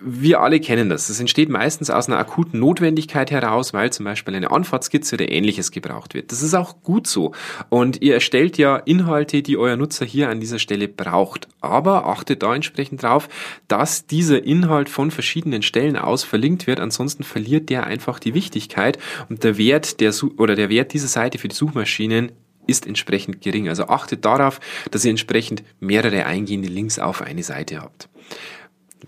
wir 0.00 0.40
alle 0.40 0.60
kennen 0.60 0.88
das. 0.88 1.08
Das 1.08 1.20
entsteht 1.20 1.48
meistens 1.48 1.90
aus 1.90 2.08
einer 2.08 2.18
akuten 2.18 2.60
Notwendigkeit 2.60 3.30
heraus, 3.30 3.72
weil 3.72 3.92
zum 3.92 4.04
Beispiel 4.04 4.34
eine 4.34 4.50
Anfahrtskizze 4.50 5.16
oder 5.16 5.30
ähnliches 5.30 5.70
gebraucht 5.70 6.14
wird. 6.14 6.32
Das 6.32 6.42
ist 6.42 6.54
auch 6.54 6.82
gut 6.82 7.06
so. 7.06 7.32
Und 7.68 8.02
ihr 8.02 8.14
erstellt 8.14 8.58
ja 8.58 8.76
Inhalte, 8.76 9.42
die 9.42 9.56
euer 9.56 9.76
Nutzer 9.76 10.04
hier 10.04 10.28
an 10.28 10.40
dieser 10.40 10.58
Stelle 10.58 10.88
braucht. 10.88 11.48
Aber 11.60 12.06
achtet 12.06 12.42
da 12.42 12.54
entsprechend 12.54 13.02
drauf, 13.02 13.28
dass 13.66 14.06
dieser 14.06 14.44
Inhalt 14.44 14.88
von 14.88 15.10
verschiedenen 15.10 15.62
Stellen 15.62 15.96
aus 15.96 16.24
verlinkt 16.24 16.66
wird. 16.66 16.80
Ansonsten 16.80 17.24
verliert 17.24 17.70
der 17.70 17.84
einfach 17.84 18.18
die 18.18 18.34
Wichtigkeit 18.34 18.98
und 19.28 19.44
der 19.44 19.58
Wert 19.58 20.00
der, 20.00 20.14
oder 20.36 20.54
der 20.54 20.68
Wert 20.68 20.92
dieser 20.92 21.08
Seite 21.08 21.38
für 21.38 21.48
die 21.48 21.56
Suchmaschinen 21.56 22.32
ist 22.68 22.86
entsprechend 22.86 23.40
gering. 23.40 23.68
Also 23.68 23.84
achtet 23.84 24.24
darauf, 24.24 24.60
dass 24.90 25.04
ihr 25.04 25.10
entsprechend 25.10 25.64
mehrere 25.80 26.26
eingehende 26.26 26.68
Links 26.68 26.98
auf 26.98 27.22
eine 27.22 27.42
Seite 27.42 27.80
habt. 27.80 28.08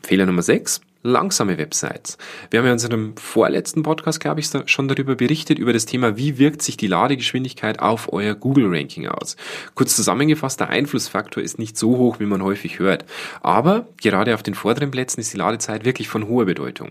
Fehler 0.03 0.27
Nummer 0.27 0.43
6 0.43 0.81
langsame 1.03 1.57
Websites. 1.57 2.19
Wir 2.51 2.59
haben 2.59 2.67
ja 2.67 2.73
in 2.73 2.75
unserem 2.75 3.17
vorletzten 3.17 3.83
Podcast, 3.83 4.21
glaube 4.21 4.41
ich, 4.41 4.51
schon 4.67 4.89
darüber 4.89 5.15
berichtet, 5.15 5.59
über 5.59 5.73
das 5.73 5.87
Thema, 5.87 6.17
wie 6.17 6.39
wirkt 6.39 6.63
sich 6.63 6.77
die 6.77 6.89
Ladegeschwindigkeit 6.89 7.79
auf 7.81 8.13
euer 8.13 8.35
Google-Ranking 8.35 9.09
aus. 9.09 9.37
Kurz 9.75 9.97
zusammengefasst, 9.97 10.61
der 10.61 10.69
Einflussfaktor 10.69 11.43
ist 11.43 11.59
nicht 11.59 11.79
so 11.79 11.97
hoch, 11.97 12.21
wie 12.21 12.27
man 12.27 12.43
häufig 12.43 12.79
hört. 12.79 13.07
Aber 13.41 13.87
gerade 14.03 14.35
auf 14.35 14.43
den 14.43 14.55
vorderen 14.55 14.91
Plätzen 14.91 15.21
ist 15.21 15.33
die 15.33 15.39
Ladezeit 15.39 15.85
wirklich 15.85 16.09
von 16.09 16.29
hoher 16.29 16.45
Bedeutung. 16.45 16.91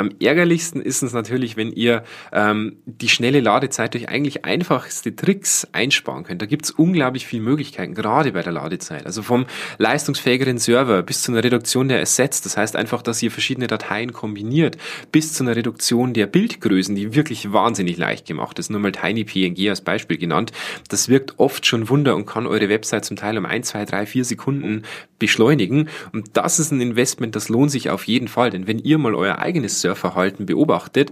Am 0.00 0.12
ärgerlichsten 0.20 0.80
ist 0.80 1.02
es 1.02 1.12
natürlich, 1.12 1.56
wenn 1.56 1.72
ihr 1.72 2.04
ähm, 2.32 2.76
die 2.86 3.08
schnelle 3.08 3.40
Ladezeit 3.40 3.94
durch 3.94 4.08
eigentlich 4.08 4.44
einfachste 4.44 5.16
Tricks 5.16 5.66
einsparen 5.72 6.22
könnt. 6.22 6.40
Da 6.40 6.46
gibt's 6.46 6.70
unglaublich 6.70 7.26
viele 7.26 7.42
Möglichkeiten, 7.42 7.94
gerade 7.94 8.30
bei 8.30 8.42
der 8.42 8.52
Ladezeit. 8.52 9.06
Also 9.06 9.22
vom 9.22 9.46
leistungsfähigeren 9.78 10.58
Server 10.58 11.02
bis 11.02 11.22
zu 11.22 11.32
einer 11.32 11.42
Reduktion 11.42 11.88
der 11.88 12.00
Assets, 12.00 12.42
das 12.42 12.56
heißt 12.56 12.76
einfach, 12.76 13.02
dass 13.02 13.20
ihr 13.24 13.32
verschiedene 13.32 13.66
Dateien 13.66 14.12
kombiniert, 14.12 14.78
bis 15.10 15.32
zu 15.32 15.42
einer 15.42 15.56
Reduktion 15.56 16.14
der 16.14 16.28
Bildgrößen, 16.28 16.94
die 16.94 17.16
wirklich 17.16 17.52
wahnsinnig 17.52 17.96
leicht 17.96 18.24
gemacht 18.24 18.60
ist. 18.60 18.70
Nur 18.70 18.78
mal 18.78 18.92
TinyPNG 18.92 19.68
als 19.68 19.80
Beispiel 19.80 20.16
genannt. 20.16 20.52
Das 20.90 21.08
wirkt 21.08 21.40
oft 21.40 21.66
schon 21.66 21.88
Wunder 21.88 22.14
und 22.14 22.24
kann 22.24 22.46
eure 22.46 22.68
Website 22.68 23.04
zum 23.04 23.16
Teil 23.16 23.36
um 23.36 23.46
ein, 23.46 23.64
zwei, 23.64 23.84
drei, 23.84 24.06
vier 24.06 24.24
Sekunden 24.24 24.84
beschleunigen. 25.18 25.88
Und 26.12 26.36
das 26.36 26.60
ist 26.60 26.70
ein 26.70 26.80
Investment, 26.80 27.34
das 27.34 27.48
lohnt 27.48 27.72
sich 27.72 27.90
auf 27.90 28.04
jeden 28.04 28.28
Fall. 28.28 28.50
Denn 28.50 28.68
wenn 28.68 28.78
ihr 28.78 28.98
mal 28.98 29.16
euer 29.16 29.40
eigenes 29.40 29.80
Surferverhalten 29.88 30.46
beobachtet, 30.46 31.10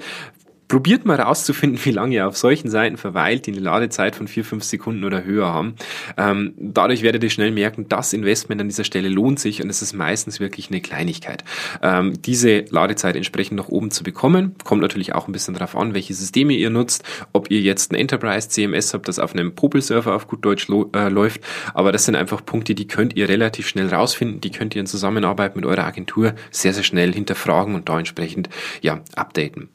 Probiert 0.69 1.05
mal 1.05 1.21
rauszufinden, 1.21 1.79
wie 1.85 1.93
lange 1.93 2.17
ihr 2.17 2.27
auf 2.27 2.37
solchen 2.37 2.69
Seiten 2.69 2.97
verweilt, 2.97 3.47
die 3.47 3.53
eine 3.53 3.61
Ladezeit 3.61 4.17
von 4.17 4.29
vier, 4.29 4.45
fünf 4.45 4.65
Sekunden 4.65 5.05
oder 5.05 5.25
höher 5.25 5.47
haben. 5.47 5.77
Ähm, 6.17 6.55
dadurch 6.57 7.03
werdet 7.03 7.23
ihr 7.23 7.31
schnell 7.31 7.53
merken, 7.53 7.89
das 7.89 8.13
Investment 8.13 8.61
an 8.61 8.69
dieser 8.69 8.85
Stelle 8.85 9.09
lohnt 9.09 9.39
sich 9.39 9.63
und 9.63 9.71
es 9.71 9.83
ist 9.83 9.93
meistens 9.93 10.41
wirklich 10.41 10.71
eine 10.71 10.81
Kleinigkeit. 10.81 11.45
Ähm, 11.83 12.21
diese 12.23 12.65
Ladezeit 12.71 13.17
entsprechend 13.17 13.57
nach 13.57 13.69
oben 13.69 13.91
zu 13.91 14.03
bekommen, 14.03 14.55
kommt 14.65 14.83
natürlich 14.83 15.15
auch 15.15 15.29
ein 15.29 15.33
bisschen 15.33 15.55
darauf 15.55 15.77
an, 15.77 15.95
welche 15.95 16.15
Systeme 16.15 16.55
ihr 16.55 16.71
nutzt, 16.71 17.05
ob 17.33 17.51
ihr 17.51 17.61
jetzt 17.61 17.93
ein 17.93 17.95
Enterprise 17.95 18.49
CMS 18.49 18.93
habt, 18.93 19.09
das 19.09 19.19
auf 19.19 19.35
einem 19.35 19.55
Popel-Server 19.55 20.15
auf 20.15 20.27
gut 20.27 20.45
Deutsch 20.45 20.69
äh, 20.69 21.09
läuft, 21.09 21.41
aber 21.75 21.93
das 21.93 22.05
sind 22.05 22.17
einfach 22.17 22.45
Punkte, 22.45 22.75
die 22.75 22.89
könnt 22.89 23.17
ihr 23.17 23.29
relativ 23.29 23.69
schnell 23.69 23.89
rausfinden, 23.89 24.41
die 24.41 24.51
könnt 24.51 24.75
ihr 24.75 24.81
in 24.81 24.87
Zusammenarbeit 24.87 25.57
mit 25.57 25.65
eurer 25.65 25.85
Agentur 25.85 26.35
sehr, 26.51 26.73
sehr 26.73 26.83
schnell 26.85 27.13
hinterfragen 27.13 27.75
und 27.75 27.89
da 27.89 27.99
entsprechend 27.99 28.49
ja, 28.83 29.01
updaten. 29.15 29.69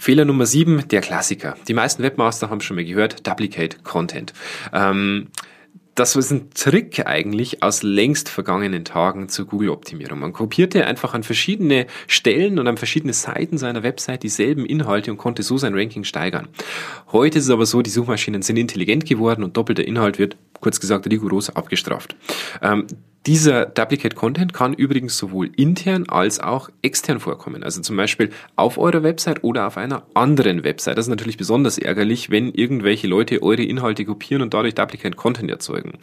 Fehler 0.00 0.24
Nummer 0.24 0.46
sieben, 0.46 0.86
der 0.88 1.00
Klassiker. 1.00 1.56
Die 1.66 1.74
meisten 1.74 2.04
Webmaster 2.04 2.48
haben 2.48 2.60
schon 2.60 2.76
mal 2.76 2.84
gehört, 2.84 3.26
Duplicate 3.26 3.82
Content. 3.82 4.32
Ähm, 4.72 5.26
das 5.96 6.14
ist 6.14 6.30
ein 6.30 6.50
Trick 6.54 7.04
eigentlich 7.06 7.64
aus 7.64 7.82
längst 7.82 8.28
vergangenen 8.28 8.84
Tagen 8.84 9.28
zur 9.28 9.46
Google-Optimierung. 9.46 10.20
Man 10.20 10.32
kopierte 10.32 10.86
einfach 10.86 11.12
an 11.12 11.24
verschiedene 11.24 11.88
Stellen 12.06 12.60
und 12.60 12.68
an 12.68 12.76
verschiedene 12.76 13.12
Seiten 13.12 13.58
seiner 13.58 13.82
Website 13.82 14.22
dieselben 14.22 14.64
Inhalte 14.64 15.10
und 15.10 15.16
konnte 15.16 15.42
so 15.42 15.58
sein 15.58 15.74
Ranking 15.74 16.04
steigern. 16.04 16.46
Heute 17.10 17.38
ist 17.38 17.46
es 17.46 17.50
aber 17.50 17.66
so, 17.66 17.82
die 17.82 17.90
Suchmaschinen 17.90 18.42
sind 18.42 18.56
intelligent 18.56 19.06
geworden 19.06 19.42
und 19.42 19.56
doppelter 19.56 19.84
Inhalt 19.84 20.20
wird, 20.20 20.36
kurz 20.60 20.78
gesagt, 20.78 21.10
rigoros 21.10 21.50
abgestraft. 21.50 22.14
Ähm, 22.62 22.86
Dieser 23.28 23.66
Duplicate 23.66 24.16
Content 24.16 24.54
kann 24.54 24.72
übrigens 24.72 25.18
sowohl 25.18 25.50
intern 25.54 26.08
als 26.08 26.40
auch 26.40 26.70
extern 26.80 27.20
vorkommen. 27.20 27.62
Also 27.62 27.82
zum 27.82 27.94
Beispiel 27.94 28.30
auf 28.56 28.78
eurer 28.78 29.02
Website 29.02 29.44
oder 29.44 29.66
auf 29.66 29.76
einer 29.76 30.06
anderen 30.14 30.64
Website. 30.64 30.96
Das 30.96 31.04
ist 31.04 31.10
natürlich 31.10 31.36
besonders 31.36 31.76
ärgerlich, 31.76 32.30
wenn 32.30 32.54
irgendwelche 32.54 33.06
Leute 33.06 33.42
eure 33.42 33.62
Inhalte 33.62 34.06
kopieren 34.06 34.40
und 34.40 34.54
dadurch 34.54 34.74
Duplicate 34.74 35.14
Content 35.14 35.50
erzeugen. 35.50 35.98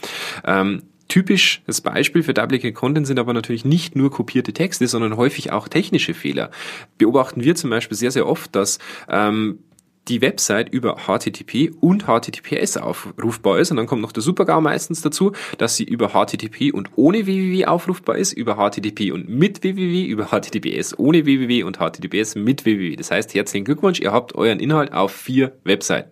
Ähm, 0.46 0.84
Typisches 1.08 1.82
Beispiel 1.82 2.24
für 2.24 2.34
Duplicate 2.34 2.74
Content 2.74 3.05
sind 3.05 3.20
aber 3.20 3.34
natürlich 3.34 3.63
nicht 3.63 3.96
nur 3.96 4.10
kopierte 4.10 4.53
Texte, 4.53 4.88
sondern 4.88 5.17
häufig 5.17 5.51
auch 5.51 5.67
technische 5.67 6.15
Fehler. 6.15 6.50
Beobachten 6.98 7.44
wir 7.44 7.53
zum 7.53 7.70
Beispiel 7.70 7.96
sehr, 7.96 8.10
sehr 8.10 8.27
oft, 8.27 8.55
dass 8.55 8.79
ähm, 9.08 9.60
die 10.07 10.21
Website 10.21 10.69
über 10.69 10.97
HTTP 11.07 11.71
und 11.79 12.05
HTTPS 12.05 12.77
aufrufbar 12.77 13.59
ist. 13.59 13.71
Und 13.71 13.77
dann 13.77 13.88
kommt 13.88 14.01
noch 14.01 14.12
der 14.12 14.24
Supergau 14.24 14.62
meistens 14.62 15.01
dazu, 15.01 15.31
dass 15.57 15.75
sie 15.75 15.83
über 15.83 16.09
HTTP 16.09 16.74
und 16.74 16.89
ohne 16.95 17.25
www 17.25 17.65
aufrufbar 17.65 18.17
ist, 18.17 18.33
über 18.33 18.55
HTTP 18.55 19.12
und 19.12 19.29
mit 19.29 19.63
www, 19.63 20.05
über 20.05 20.27
HTTPS 20.27 20.97
ohne 20.97 21.25
www 21.25 21.63
und 21.63 21.77
HTTPS 21.77 22.35
mit 22.35 22.65
www. 22.65 22.95
Das 22.95 23.12
heißt, 23.12 23.33
herzlichen 23.33 23.65
Glückwunsch, 23.65 24.00
ihr 24.00 24.12
habt 24.12 24.35
euren 24.35 24.59
Inhalt 24.59 24.93
auf 24.93 25.12
vier 25.12 25.53
Webseiten. 25.63 26.12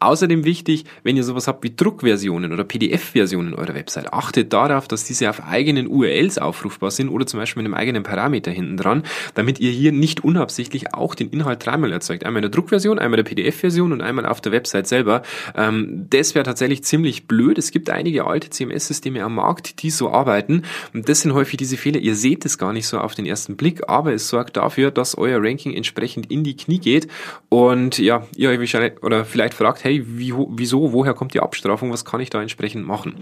Außerdem 0.00 0.44
wichtig, 0.44 0.84
wenn 1.02 1.16
ihr 1.16 1.24
sowas 1.24 1.48
habt 1.48 1.64
wie 1.64 1.74
Druckversionen 1.74 2.52
oder 2.52 2.62
PDF-Versionen 2.62 3.54
eurer 3.54 3.74
Website, 3.74 4.12
achtet 4.12 4.52
darauf, 4.52 4.86
dass 4.86 5.04
diese 5.04 5.28
auf 5.28 5.42
eigenen 5.44 5.88
URLs 5.88 6.38
aufrufbar 6.38 6.92
sind 6.92 7.08
oder 7.08 7.26
zum 7.26 7.40
Beispiel 7.40 7.62
mit 7.62 7.66
einem 7.66 7.80
eigenen 7.80 8.02
Parameter 8.04 8.52
hinten 8.52 8.76
dran, 8.76 9.02
damit 9.34 9.58
ihr 9.58 9.72
hier 9.72 9.90
nicht 9.90 10.22
unabsichtlich 10.22 10.94
auch 10.94 11.16
den 11.16 11.30
Inhalt 11.30 11.66
dreimal 11.66 11.90
erzeugt. 11.90 12.24
Einmal 12.24 12.44
in 12.44 12.50
der 12.50 12.50
Druckversion, 12.52 13.00
einmal 13.00 13.18
in 13.18 13.24
der 13.24 13.34
PDF-Version 13.34 13.92
und 13.92 14.00
einmal 14.00 14.26
auf 14.26 14.40
der 14.40 14.52
Website 14.52 14.86
selber. 14.86 15.22
Ähm, 15.56 16.06
das 16.10 16.36
wäre 16.36 16.44
tatsächlich 16.44 16.84
ziemlich 16.84 17.26
blöd. 17.26 17.58
Es 17.58 17.72
gibt 17.72 17.90
einige 17.90 18.24
alte 18.24 18.50
CMS-Systeme 18.50 19.24
am 19.24 19.34
Markt, 19.34 19.82
die 19.82 19.90
so 19.90 20.10
arbeiten 20.10 20.62
und 20.94 21.08
das 21.08 21.22
sind 21.22 21.34
häufig 21.34 21.56
diese 21.56 21.76
Fehler. 21.76 21.98
Ihr 21.98 22.14
seht 22.14 22.44
es 22.44 22.56
gar 22.56 22.72
nicht 22.72 22.86
so 22.86 22.98
auf 22.98 23.16
den 23.16 23.26
ersten 23.26 23.56
Blick, 23.56 23.88
aber 23.88 24.12
es 24.12 24.28
sorgt 24.28 24.56
dafür, 24.56 24.92
dass 24.92 25.18
euer 25.18 25.42
Ranking 25.42 25.74
entsprechend 25.74 26.30
in 26.30 26.44
die 26.44 26.56
Knie 26.56 26.78
geht 26.78 27.08
und 27.48 27.98
ja, 27.98 28.24
ihr 28.36 28.50
euch 28.50 28.60
wahrscheinlich 28.60 29.02
oder 29.02 29.24
vielleicht 29.24 29.54
fragt, 29.54 29.87
hey, 29.88 30.04
wie, 30.06 30.34
wieso, 30.50 30.92
woher 30.92 31.14
kommt 31.14 31.32
die 31.34 31.40
Abstrafung, 31.40 31.90
was 31.90 32.04
kann 32.04 32.20
ich 32.20 32.30
da 32.30 32.42
entsprechend 32.42 32.86
machen? 32.86 33.14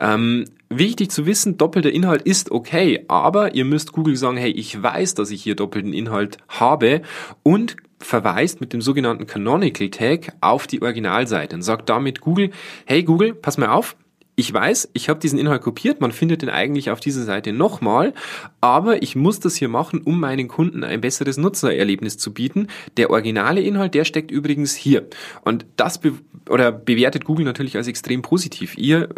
Ähm, 0.00 0.46
wichtig 0.68 1.10
zu 1.10 1.26
wissen, 1.26 1.56
doppelter 1.58 1.92
Inhalt 1.92 2.22
ist 2.22 2.50
okay, 2.50 3.04
aber 3.08 3.54
ihr 3.54 3.64
müsst 3.64 3.92
Google 3.92 4.16
sagen, 4.16 4.36
hey, 4.36 4.50
ich 4.50 4.82
weiß, 4.82 5.14
dass 5.14 5.30
ich 5.30 5.42
hier 5.42 5.54
doppelten 5.54 5.92
Inhalt 5.92 6.38
habe 6.48 7.02
und 7.42 7.76
verweist 8.00 8.60
mit 8.60 8.72
dem 8.72 8.80
sogenannten 8.80 9.26
Canonical 9.26 9.90
Tag 9.90 10.32
auf 10.40 10.66
die 10.66 10.82
Originalseite 10.82 11.54
und 11.56 11.62
sagt 11.62 11.88
damit 11.88 12.20
Google, 12.20 12.50
hey 12.84 13.02
Google, 13.02 13.34
pass 13.34 13.58
mal 13.58 13.68
auf, 13.68 13.96
ich 14.38 14.54
weiß, 14.54 14.90
ich 14.92 15.08
habe 15.08 15.18
diesen 15.18 15.36
Inhalt 15.36 15.62
kopiert, 15.62 16.00
man 16.00 16.12
findet 16.12 16.42
den 16.42 16.48
eigentlich 16.48 16.92
auf 16.92 17.00
dieser 17.00 17.24
Seite 17.24 17.52
nochmal, 17.52 18.14
aber 18.60 19.02
ich 19.02 19.16
muss 19.16 19.40
das 19.40 19.56
hier 19.56 19.68
machen, 19.68 20.00
um 20.02 20.20
meinen 20.20 20.46
Kunden 20.46 20.84
ein 20.84 21.00
besseres 21.00 21.38
Nutzererlebnis 21.38 22.18
zu 22.18 22.32
bieten. 22.32 22.68
Der 22.96 23.10
originale 23.10 23.60
Inhalt, 23.60 23.94
der 23.94 24.04
steckt 24.04 24.30
übrigens 24.30 24.76
hier. 24.76 25.08
Und 25.42 25.66
das 25.74 26.00
be 26.00 26.12
oder 26.48 26.70
bewertet 26.70 27.24
Google 27.24 27.44
natürlich 27.44 27.76
als 27.76 27.88
extrem 27.88 28.22
positiv. 28.22 28.78
Ihr 28.78 29.08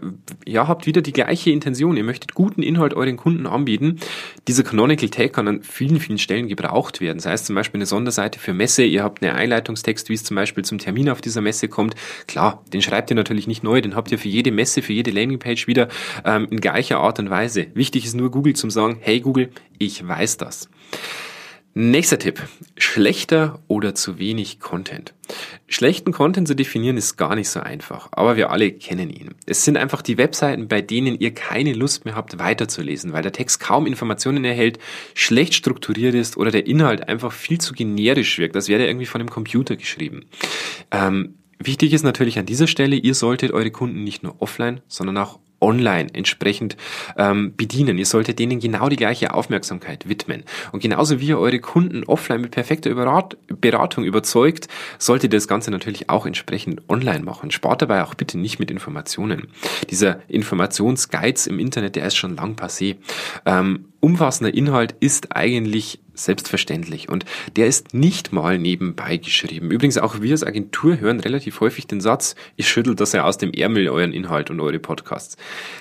ja, 0.47 0.67
habt 0.67 0.87
wieder 0.87 1.03
die 1.03 1.13
gleiche 1.13 1.51
Intention. 1.51 1.99
Ihr 1.99 2.03
möchtet 2.03 2.35
guten 2.35 2.63
Inhalt 2.63 2.95
euren 2.95 3.19
Kunden 3.19 3.47
anbieten. 3.47 4.01
Dieser 4.49 4.63
Canonical 4.63 5.11
Tag 5.11 5.35
kann 5.35 5.47
an 5.47 5.63
vielen, 5.63 6.01
vielen 6.01 6.19
Stellen 6.19 6.49
gebraucht 6.49 7.01
werden. 7.03 7.19
Das 7.19 7.27
heißt 7.27 7.47
zum 7.47 7.55
Beispiel 7.55 7.79
eine 7.79 7.87
Sonderseite 7.87 8.39
für 8.39 8.55
Messe. 8.55 8.85
Ihr 8.85 9.05
habt 9.05 9.23
einen 9.23 9.37
Einleitungstext, 9.37 10.09
wie 10.09 10.15
es 10.15 10.25
zum 10.25 10.35
Beispiel 10.35 10.65
zum 10.65 10.79
Termin 10.79 11.11
auf 11.11 11.21
dieser 11.21 11.43
Messe 11.43 11.69
kommt. 11.69 11.95
Klar, 12.27 12.65
den 12.73 12.83
schreibt 12.83 13.11
ihr 13.11 13.17
natürlich 13.17 13.47
nicht 13.47 13.63
neu. 13.63 13.81
Den 13.81 13.95
habt 13.95 14.11
ihr 14.11 14.19
für 14.19 14.29
jede 14.29 14.51
Messe, 14.51 14.83
für 14.83 14.93
jede 14.93 15.10
jede 15.11 15.21
Landingpage 15.21 15.67
wieder 15.67 15.89
ähm, 16.25 16.47
in 16.51 16.61
gleicher 16.61 16.99
Art 16.99 17.19
und 17.19 17.31
Weise. 17.31 17.67
Wichtig 17.75 18.05
ist 18.05 18.15
nur 18.15 18.31
Google 18.31 18.55
zum 18.55 18.71
sagen, 18.71 18.99
hey 19.01 19.21
Google, 19.21 19.51
ich 19.79 20.07
weiß 20.07 20.37
das. 20.39 20.69
Nächster 21.73 22.19
Tipp. 22.19 22.43
Schlechter 22.77 23.61
oder 23.69 23.95
zu 23.95 24.19
wenig 24.19 24.59
Content. 24.59 25.15
Schlechten 25.69 26.11
Content 26.11 26.49
zu 26.49 26.57
definieren 26.57 26.97
ist 26.97 27.17
gar 27.17 27.37
nicht 27.37 27.49
so 27.49 27.61
einfach, 27.61 28.09
aber 28.11 28.35
wir 28.35 28.51
alle 28.51 28.73
kennen 28.73 29.09
ihn. 29.09 29.37
Es 29.47 29.65
sind 29.65 29.77
einfach 29.77 30.03
die 30.03 30.19
Webseiten, 30.19 30.67
bei 30.67 30.83
denen 30.83 31.21
ihr 31.21 31.33
keine 31.33 31.73
Lust 31.73 32.05
mehr 32.05 32.17
habt 32.17 32.41
weiterzulesen, 32.41 33.13
weil 33.13 33.23
der 33.23 33.31
Text 33.31 33.61
kaum 33.61 33.87
Informationen 33.87 34.45
erhält, 34.45 34.81
schlecht 35.15 35.55
strukturiert 35.55 36.15
ist 36.15 36.37
oder 36.37 36.51
der 36.51 36.67
Inhalt 36.67 37.09
einfach 37.09 37.31
viel 37.31 37.61
zu 37.61 37.73
generisch 37.73 38.37
wirkt, 38.39 38.57
als 38.57 38.69
wäre 38.69 38.85
irgendwie 38.85 39.07
von 39.07 39.21
einem 39.21 39.31
Computer 39.31 39.77
geschrieben. 39.77 40.25
Ähm, 40.91 41.35
Wichtig 41.63 41.93
ist 41.93 42.03
natürlich 42.03 42.39
an 42.39 42.47
dieser 42.47 42.67
Stelle, 42.67 42.97
ihr 42.97 43.15
solltet 43.15 43.53
eure 43.53 43.71
Kunden 43.71 44.03
nicht 44.03 44.23
nur 44.23 44.41
offline, 44.41 44.81
sondern 44.89 45.19
auch 45.19 45.39
online 45.61 46.09
entsprechend 46.15 46.79
ähm, 47.19 47.55
bedienen. 47.55 47.99
Ihr 47.99 48.07
solltet 48.07 48.39
denen 48.39 48.61
genau 48.61 48.89
die 48.89 48.97
gleiche 48.97 49.35
Aufmerksamkeit 49.35 50.09
widmen. 50.09 50.45
Und 50.73 50.83
genauso 50.83 51.21
wie 51.21 51.29
ihr 51.29 51.39
eure 51.39 51.61
Kunden 51.61 52.05
offline 52.05 52.41
mit 52.41 52.53
perfekter 52.53 52.95
Beratung 52.95 54.05
überzeugt, 54.05 54.69
solltet 54.99 55.33
ihr 55.33 55.37
das 55.37 55.49
Ganze 55.49 55.71
natürlich 55.71 56.09
auch 56.09 56.25
entsprechend 56.25 56.89
online 56.89 57.25
machen. 57.25 57.51
Spart 57.51 57.83
dabei 57.83 58.05
auch 58.05 58.15
bitte 58.15 58.39
nicht 58.39 58.59
mit 58.59 58.71
Informationen. 58.71 59.49
Dieser 59.91 60.21
Informationsgeiz 60.29 61.47
im 61.47 61.59
Internet, 61.59 61.97
der 61.97 62.07
ist 62.07 62.17
schon 62.17 62.37
lang 62.37 62.55
passé. 62.55 62.97
Ähm, 63.45 63.90
umfassender 64.01 64.53
Inhalt 64.53 64.95
ist 65.01 65.37
eigentlich 65.37 66.01
selbstverständlich 66.25 67.09
und 67.09 67.25
der 67.57 67.67
ist 67.67 67.95
nicht 67.95 68.33
mal 68.33 68.59
nebenbei 68.59 69.17
geschrieben. 69.17 69.71
Übrigens 69.71 69.99
auch 69.99 70.21
wir 70.21 70.33
als 70.33 70.45
Agentur 70.45 71.01
hören 71.01 71.21
relativ 71.21 71.61
häufig 71.61 71.87
den 71.87 72.01
Satz, 72.01 72.35
ich 72.57 72.69
schüttel 72.69 72.95
das 72.95 73.13
ja 73.13 73.25
aus 73.25 73.39
dem 73.39 73.53
Ärmel 73.53 73.89
euren 73.89 74.13
Inhalt 74.13 74.51
und 74.51 74.61
eure 74.61 74.79
Podcasts. 74.79 75.37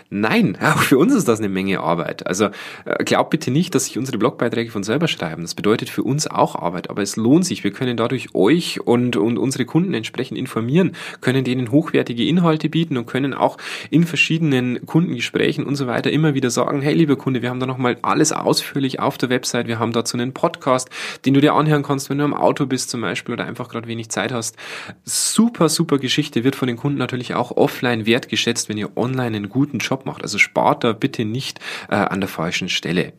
Nein, 0.09 0.57
auch 0.61 0.81
für 0.81 0.97
uns 0.97 1.13
ist 1.13 1.27
das 1.27 1.39
eine 1.39 1.49
Menge 1.49 1.81
Arbeit. 1.81 2.27
Also 2.27 2.49
äh, 2.85 3.03
glaubt 3.03 3.29
bitte 3.31 3.51
nicht, 3.51 3.75
dass 3.75 3.85
sich 3.85 3.97
unsere 3.97 4.17
Blogbeiträge 4.17 4.71
von 4.71 4.83
selber 4.83 5.07
schreiben. 5.07 5.41
Das 5.41 5.55
bedeutet 5.55 5.89
für 5.89 6.03
uns 6.03 6.27
auch 6.27 6.55
Arbeit, 6.55 6.89
aber 6.89 7.01
es 7.01 7.15
lohnt 7.15 7.45
sich. 7.45 7.63
Wir 7.63 7.71
können 7.71 7.97
dadurch 7.97 8.33
euch 8.33 8.81
und, 8.81 9.15
und 9.15 9.37
unsere 9.37 9.65
Kunden 9.65 9.93
entsprechend 9.93 10.37
informieren, 10.37 10.93
können 11.21 11.43
denen 11.43 11.71
hochwertige 11.71 12.25
Inhalte 12.25 12.69
bieten 12.69 12.97
und 12.97 13.05
können 13.05 13.33
auch 13.33 13.57
in 13.89 14.05
verschiedenen 14.05 14.85
Kundengesprächen 14.85 15.65
und 15.65 15.75
so 15.75 15.87
weiter 15.87 16.11
immer 16.11 16.33
wieder 16.33 16.49
sagen, 16.49 16.81
hey 16.81 16.93
lieber 16.93 17.15
Kunde, 17.15 17.41
wir 17.41 17.49
haben 17.49 17.59
da 17.59 17.65
nochmal 17.65 17.97
alles 18.09 18.31
ausführlich 18.31 18.99
auf 18.99 19.17
der 19.17 19.29
Website, 19.29 19.67
wir 19.67 19.79
haben 19.79 19.93
dazu 19.93 20.17
einen 20.17 20.33
Podcast, 20.33 20.89
den 21.25 21.33
du 21.33 21.41
dir 21.41 21.53
anhören 21.53 21.83
kannst, 21.83 22.09
wenn 22.09 22.17
du 22.17 22.25
im 22.25 22.33
Auto 22.33 22.65
bist 22.65 22.89
zum 22.89 23.01
Beispiel 23.01 23.33
oder 23.33 23.45
einfach 23.45 23.69
gerade 23.69 23.87
wenig 23.87 24.09
Zeit 24.09 24.31
hast. 24.31 24.57
Super, 25.05 25.69
super 25.69 25.97
Geschichte, 25.97 26.43
wird 26.43 26.55
von 26.55 26.67
den 26.67 26.77
Kunden 26.77 26.97
natürlich 26.97 27.35
auch 27.35 27.51
offline 27.51 28.05
wertgeschätzt, 28.05 28.69
wenn 28.69 28.77
ihr 28.77 28.97
online 28.97 29.37
einen 29.37 29.49
guten 29.49 29.79
Job 29.79 30.05
macht. 30.05 30.23
Also 30.23 30.37
spart 30.37 30.83
da 30.83 30.93
bitte 30.93 31.25
nicht 31.25 31.59
äh, 31.89 31.95
an 31.95 32.19
der 32.19 32.29
falschen 32.29 32.69
Stelle. 32.69 33.13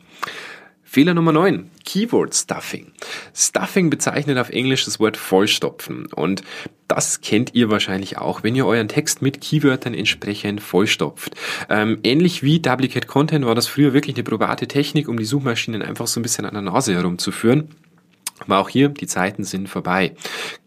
Fehler 0.93 1.13
Nummer 1.13 1.31
9. 1.31 1.71
Keyword 1.85 2.35
Stuffing. 2.35 2.91
Stuffing 3.33 3.89
bezeichnet 3.89 4.37
auf 4.37 4.49
Englisch 4.49 4.83
das 4.83 4.99
Wort 4.99 5.15
vollstopfen 5.15 6.07
und 6.07 6.43
das 6.89 7.21
kennt 7.21 7.55
ihr 7.55 7.69
wahrscheinlich 7.69 8.17
auch, 8.17 8.43
wenn 8.43 8.57
ihr 8.57 8.65
euren 8.65 8.89
Text 8.89 9.21
mit 9.21 9.39
Keywörtern 9.39 9.93
entsprechend 9.93 10.59
vollstopft. 10.59 11.33
Ähm, 11.69 11.99
ähnlich 12.03 12.43
wie 12.43 12.59
Duplicate 12.59 13.07
Content 13.07 13.45
war 13.45 13.55
das 13.55 13.67
früher 13.67 13.93
wirklich 13.93 14.17
eine 14.17 14.25
probate 14.25 14.67
Technik, 14.67 15.07
um 15.07 15.15
die 15.15 15.23
Suchmaschinen 15.23 15.81
einfach 15.81 16.07
so 16.07 16.19
ein 16.19 16.23
bisschen 16.23 16.43
an 16.43 16.55
der 16.55 16.63
Nase 16.63 16.93
herumzuführen. 16.93 17.69
Aber 18.39 18.57
auch 18.57 18.67
hier, 18.67 18.89
die 18.89 19.07
Zeiten 19.07 19.45
sind 19.45 19.69
vorbei. 19.69 20.13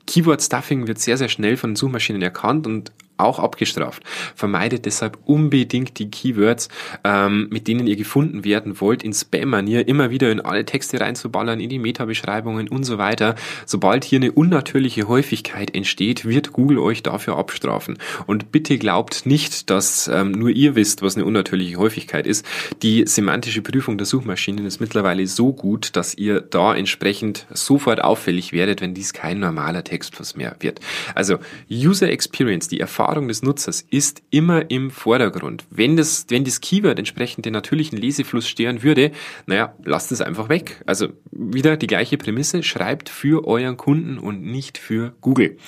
Keyword 0.07 0.40
Stuffing 0.40 0.87
wird 0.87 1.00
sehr, 1.00 1.19
sehr 1.19 1.28
schnell 1.28 1.59
von 1.59 1.76
Suchmaschinen 1.76 2.23
erkannt 2.23 2.66
und 2.66 2.93
auch 3.16 3.38
abgestraft. 3.38 4.02
Vermeidet 4.35 4.87
deshalb 4.87 5.18
unbedingt 5.25 5.99
die 5.99 6.11
Keywords, 6.11 6.68
ähm, 7.04 7.49
mit 7.50 7.68
denen 7.68 7.87
ihr 7.87 7.97
gefunden 7.97 8.44
werden 8.44 8.80
wollt, 8.80 9.02
in 9.02 9.12
Spam-Manier 9.12 9.87
immer 9.87 10.11
wieder 10.11 10.30
in 10.30 10.40
alle 10.40 10.64
Texte 10.64 11.00
reinzuballern, 11.00 11.61
in 11.61 11.68
die 11.68 11.78
Meta-Beschreibungen 11.78 12.68
und 12.68 12.85
so 12.85 12.99
weiter. 12.99 13.35
Sobald 13.66 14.04
hier 14.04 14.18
eine 14.18 14.33
unnatürliche 14.33 15.09
Häufigkeit 15.09 15.75
entsteht, 15.75 16.25
wird 16.25 16.52
Google 16.52 16.78
euch 16.78 17.02
dafür 17.02 17.37
abstrafen. 17.37 17.99
Und 18.26 18.52
bitte 18.52 18.78
glaubt 18.78 19.26
nicht, 19.26 19.71
dass 19.71 20.09
ähm, 20.09 20.33
nur 20.33 20.50
ihr 20.50 20.75
wisst, 20.75 21.02
was 21.02 21.16
eine 21.16 21.25
unnatürliche 21.25 21.76
Häufigkeit 21.76 22.26
ist. 22.26 22.44
Die 22.83 23.04
semantische 23.06 23.62
Prüfung 23.62 23.99
der 23.99 24.06
Suchmaschinen 24.06 24.66
ist 24.66 24.80
mittlerweile 24.80 25.26
so 25.26 25.52
gut, 25.52 25.97
dass 25.97 26.14
ihr 26.14 26.40
da 26.40 26.75
entsprechend 26.75 27.47
sofort 27.52 28.02
auffällig 28.02 28.52
werdet, 28.52 28.80
wenn 28.80 28.94
dies 28.94 29.12
kein 29.12 29.38
normaler 29.38 29.85
Text 29.85 30.14
mehr 30.37 30.56
wird. 30.61 30.80
Also 31.14 31.38
User 31.71 32.11
Experience, 32.11 32.68
die 32.68 32.80
Erfahrung 32.80 33.04
Erfahrung 33.14 33.28
des 33.28 33.42
Nutzers 33.42 33.85
ist 33.90 34.23
immer 34.30 34.73
im 34.73 34.90
Vordergrund. 34.90 35.64
Wenn 35.71 35.97
das, 35.97 36.26
wenn 36.30 36.42
das 36.42 36.61
Keyword 36.61 36.99
entsprechend 36.99 37.47
den 37.47 37.52
natürlichen 37.52 37.97
Lesefluss 37.97 38.49
stören 38.49 38.83
würde, 38.83 39.12
naja, 39.47 39.73
lasst 39.85 40.11
es 40.11 40.21
einfach 40.21 40.49
weg. 40.49 40.83
Also 40.85 41.11
wieder 41.30 41.76
die 41.76 41.87
gleiche 41.87 42.18
Prämisse, 42.18 42.64
schreibt 42.64 43.09
für 43.09 43.47
euren 43.47 43.76
Kunden 43.76 44.18
und 44.18 44.42
nicht 44.42 44.78
für 44.78 45.14
Google. 45.21 45.59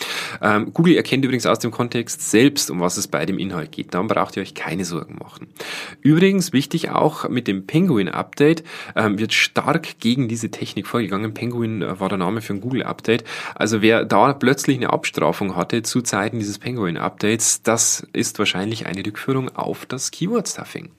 Ähm, 0.42 0.72
Google 0.72 0.96
erkennt 0.96 1.24
übrigens 1.24 1.46
aus 1.46 1.60
dem 1.60 1.70
Kontext 1.70 2.28
selbst, 2.28 2.68
um 2.68 2.80
was 2.80 2.96
es 2.96 3.06
bei 3.06 3.24
dem 3.26 3.38
Inhalt 3.38 3.70
geht. 3.70 3.94
Darum 3.94 4.08
braucht 4.08 4.36
ihr 4.36 4.42
euch 4.42 4.54
keine 4.54 4.84
Sorgen 4.84 5.14
machen. 5.14 5.46
Übrigens 6.00 6.52
wichtig 6.52 6.90
auch 6.90 7.28
mit 7.28 7.46
dem 7.46 7.68
Penguin 7.68 8.08
Update 8.08 8.64
ähm, 8.96 9.20
wird 9.20 9.32
stark 9.32 10.00
gegen 10.00 10.26
diese 10.26 10.50
Technik 10.50 10.88
vorgegangen. 10.88 11.32
Penguin 11.32 11.82
äh, 11.82 12.00
war 12.00 12.08
der 12.08 12.18
Name 12.18 12.40
für 12.40 12.54
ein 12.54 12.60
Google 12.60 12.82
Update. 12.82 13.22
Also 13.54 13.82
wer 13.82 14.04
da 14.04 14.32
plötzlich 14.32 14.78
eine 14.78 14.92
Abstrafung 14.92 15.54
hatte 15.54 15.84
zu 15.84 16.02
Zeiten 16.02 16.40
dieses 16.40 16.58
Penguin 16.58 16.96
Updates, 16.96 17.25
das 17.62 18.06
ist 18.12 18.38
wahrscheinlich 18.38 18.86
eine 18.86 19.04
Rückführung 19.04 19.54
auf 19.56 19.86
das 19.86 20.10
Keyword 20.10 20.48
Stuffing. 20.48 20.90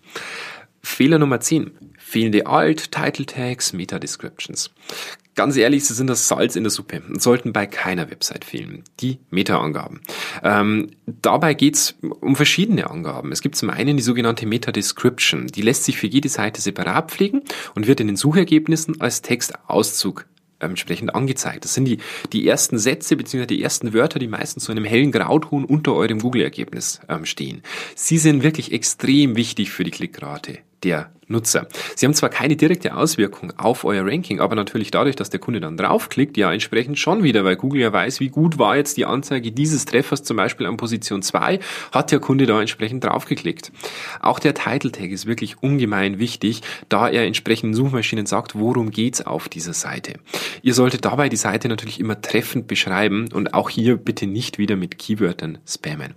Fehler 0.81 1.19
Nummer 1.19 1.39
10. 1.39 1.71
Fehlende 1.97 2.47
Alt, 2.47 2.91
Title 2.91 3.25
Tags, 3.25 3.73
Meta 3.73 3.99
Descriptions. 3.99 4.71
Ganz 5.35 5.55
ehrlich, 5.55 5.85
sie 5.85 5.93
sind 5.93 6.07
das 6.07 6.27
Salz 6.27 6.55
in 6.55 6.63
der 6.63 6.71
Suppe 6.71 7.03
und 7.07 7.21
sollten 7.21 7.53
bei 7.53 7.67
keiner 7.67 8.09
Website 8.09 8.43
fehlen. 8.43 8.83
Die 9.01 9.19
Meta-Angaben. 9.29 10.01
Ähm, 10.43 10.91
dabei 11.05 11.53
geht's 11.53 11.95
um 12.21 12.35
verschiedene 12.35 12.89
Angaben. 12.89 13.31
Es 13.31 13.41
gibt 13.41 13.55
zum 13.55 13.69
einen 13.69 13.97
die 13.97 14.03
sogenannte 14.03 14.47
Meta-Description. 14.47 15.47
Die 15.47 15.61
lässt 15.61 15.83
sich 15.83 15.97
für 15.97 16.07
jede 16.07 16.29
Seite 16.29 16.61
separat 16.61 17.11
pflegen 17.11 17.43
und 17.75 17.85
wird 17.85 17.99
in 17.99 18.07
den 18.07 18.15
Suchergebnissen 18.15 18.99
als 18.99 19.21
Textauszug 19.21 20.25
entsprechend 20.59 21.15
angezeigt. 21.15 21.63
Das 21.63 21.73
sind 21.73 21.85
die, 21.85 21.99
die 22.33 22.47
ersten 22.47 22.77
Sätze 22.77 23.15
bzw. 23.15 23.45
die 23.45 23.61
ersten 23.61 23.93
Wörter, 23.93 24.19
die 24.19 24.27
meistens 24.27 24.67
in 24.69 24.77
einem 24.77 24.85
hellen 24.85 25.11
Grauton 25.11 25.65
unter 25.65 25.93
eurem 25.93 26.19
Google-Ergebnis 26.19 26.99
ähm, 27.09 27.25
stehen. 27.25 27.61
Sie 27.95 28.17
sind 28.17 28.43
wirklich 28.43 28.71
extrem 28.71 29.35
wichtig 29.35 29.71
für 29.71 29.83
die 29.83 29.91
Klickrate 29.91 30.59
der 30.83 31.11
Nutzer. 31.29 31.67
Sie 31.95 32.05
haben 32.05 32.13
zwar 32.13 32.29
keine 32.29 32.55
direkte 32.55 32.95
Auswirkung 32.95 33.51
auf 33.57 33.83
euer 33.83 34.05
Ranking, 34.05 34.39
aber 34.39 34.55
natürlich 34.55 34.91
dadurch, 34.91 35.15
dass 35.15 35.29
der 35.29 35.39
Kunde 35.39 35.59
dann 35.59 35.75
draufklickt, 35.75 36.37
ja 36.37 36.51
entsprechend 36.53 36.99
schon 36.99 37.23
wieder, 37.23 37.43
weil 37.43 37.57
Google 37.57 37.81
ja 37.81 37.91
weiß, 37.91 38.19
wie 38.21 38.29
gut 38.29 38.57
war 38.57 38.77
jetzt 38.77 38.95
die 38.95 39.05
Anzeige 39.05 39.51
dieses 39.51 39.85
Treffers 39.85 40.23
zum 40.23 40.37
Beispiel 40.37 40.65
an 40.65 40.77
Position 40.77 41.21
2, 41.21 41.59
hat 41.91 42.11
der 42.11 42.19
Kunde 42.19 42.45
da 42.45 42.61
entsprechend 42.61 43.03
draufgeklickt. 43.03 43.71
Auch 44.21 44.39
der 44.39 44.53
Title 44.53 44.91
Tag 44.91 45.09
ist 45.09 45.25
wirklich 45.25 45.61
ungemein 45.61 46.17
wichtig, 46.17 46.61
da 46.87 47.09
er 47.09 47.25
entsprechend 47.25 47.75
Suchmaschinen 47.75 48.25
sagt, 48.25 48.55
worum 48.55 48.91
geht's 48.91 49.25
auf 49.25 49.49
dieser 49.49 49.73
Seite. 49.73 50.13
Ihr 50.61 50.73
solltet 50.73 51.03
dabei 51.03 51.27
die 51.27 51.35
Seite 51.35 51.67
natürlich 51.67 51.99
immer 51.99 52.21
treffend 52.21 52.67
beschreiben 52.67 53.29
und 53.33 53.53
auch 53.53 53.69
hier 53.69 53.97
bitte 53.97 54.27
nicht 54.27 54.57
wieder 54.57 54.77
mit 54.77 54.97
Keywörtern 54.97 55.57
spammen. 55.67 56.13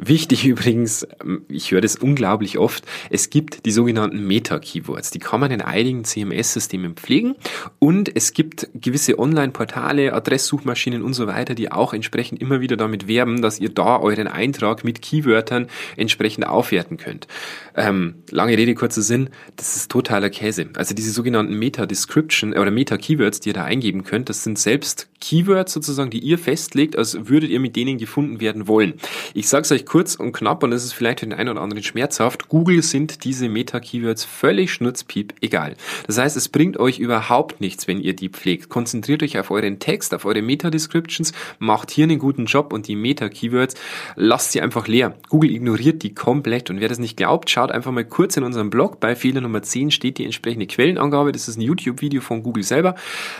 Wichtig 0.00 0.44
übrigens, 0.46 1.06
ähm, 1.22 1.42
ich 1.48 1.72
höre 1.72 1.80
das 1.80 1.96
unglaublich 1.96 2.58
oft, 2.58 2.84
es 3.10 3.30
gibt 3.30 3.66
die 3.66 3.72
sogenannten 3.72 4.26
Meta-Keywords. 4.26 5.10
Die 5.10 5.18
kann 5.18 5.40
man 5.40 5.50
in 5.50 5.60
einigen 5.60 6.04
CMS-Systemen 6.04 6.94
pflegen 6.94 7.34
und 7.78 8.14
es 8.14 8.32
gibt 8.32 8.68
gewisse 8.74 9.18
Online-Portale, 9.18 10.12
Adresssuchmaschinen 10.12 11.02
und 11.02 11.14
so 11.14 11.26
weiter, 11.26 11.54
die 11.54 11.72
auch 11.72 11.92
entsprechend 11.92 12.40
immer 12.40 12.60
wieder 12.60 12.76
damit 12.76 13.08
werben, 13.08 13.42
dass 13.42 13.58
ihr 13.58 13.70
da 13.70 13.98
euren 13.98 14.28
Eintrag 14.28 14.84
mit 14.84 15.02
Keywörtern 15.02 15.66
entsprechend 15.96 16.46
aufwerten 16.46 16.96
könnt. 16.96 17.26
Ähm, 17.74 18.22
lange 18.30 18.56
Rede, 18.56 18.74
kurzer 18.74 19.02
Sinn, 19.02 19.30
das 19.56 19.76
ist 19.76 19.90
totaler 19.90 20.30
Käse. 20.30 20.68
Also 20.76 20.94
diese 20.94 21.10
sogenannten 21.10 21.58
Meta-Description 21.58 22.52
oder 22.52 22.70
Meta-Keywords, 22.70 23.40
die 23.40 23.50
ihr 23.50 23.54
da 23.54 23.64
eingeben 23.64 24.04
könnt, 24.04 24.28
das 24.28 24.44
sind 24.44 24.58
selbst 24.58 25.08
Keywords 25.20 25.72
sozusagen, 25.72 26.10
die 26.10 26.20
ihr 26.20 26.38
festlegt, 26.38 26.96
als 26.96 27.28
würdet 27.28 27.50
ihr 27.50 27.60
mit 27.60 27.74
denen 27.74 27.98
gefunden 27.98 28.40
werden 28.40 28.68
wollen. 28.68 28.94
Ich 29.34 29.48
sage 29.48 29.62
es 29.62 29.72
euch 29.72 29.84
kurz 29.88 30.14
und 30.14 30.32
knapp 30.32 30.62
und 30.62 30.72
es 30.72 30.84
ist 30.84 30.92
vielleicht 30.92 31.20
für 31.20 31.26
den 31.26 31.32
einen 31.32 31.48
oder 31.48 31.62
anderen 31.62 31.82
schmerzhaft. 31.82 32.48
Google 32.48 32.82
sind 32.82 33.24
diese 33.24 33.48
Meta-Keywords 33.48 34.24
völlig 34.24 34.72
schnutzpiep 34.72 35.34
egal. 35.40 35.76
Das 36.06 36.18
heißt, 36.18 36.36
es 36.36 36.48
bringt 36.48 36.76
euch 36.76 36.98
überhaupt 36.98 37.60
nichts, 37.60 37.88
wenn 37.88 37.98
ihr 37.98 38.14
die 38.14 38.28
pflegt. 38.28 38.68
Konzentriert 38.68 39.22
euch 39.22 39.38
auf 39.38 39.50
euren 39.50 39.78
Text, 39.78 40.12
auf 40.14 40.26
eure 40.26 40.42
Meta-Descriptions, 40.42 41.32
macht 41.58 41.90
hier 41.90 42.04
einen 42.04 42.18
guten 42.18 42.44
Job 42.44 42.72
und 42.72 42.86
die 42.86 42.96
Meta-Keywords 42.96 43.74
lasst 44.14 44.52
sie 44.52 44.60
einfach 44.60 44.86
leer. 44.86 45.16
Google 45.30 45.50
ignoriert 45.50 46.02
die 46.02 46.14
komplett 46.14 46.68
und 46.68 46.80
wer 46.80 46.88
das 46.88 46.98
nicht 46.98 47.16
glaubt, 47.16 47.48
schaut 47.48 47.72
einfach 47.72 47.90
mal 47.90 48.04
kurz 48.04 48.36
in 48.36 48.44
unserem 48.44 48.68
Blog. 48.68 49.00
Bei 49.00 49.16
Fehler 49.16 49.40
Nummer 49.40 49.62
10 49.62 49.90
steht 49.90 50.18
die 50.18 50.24
entsprechende 50.26 50.66
Quellenangabe. 50.66 51.32
Das 51.32 51.48
ist 51.48 51.56
ein 51.56 51.62
YouTube-Video 51.62 52.20
von 52.20 52.42
Google 52.42 52.62
selber. 52.62 52.94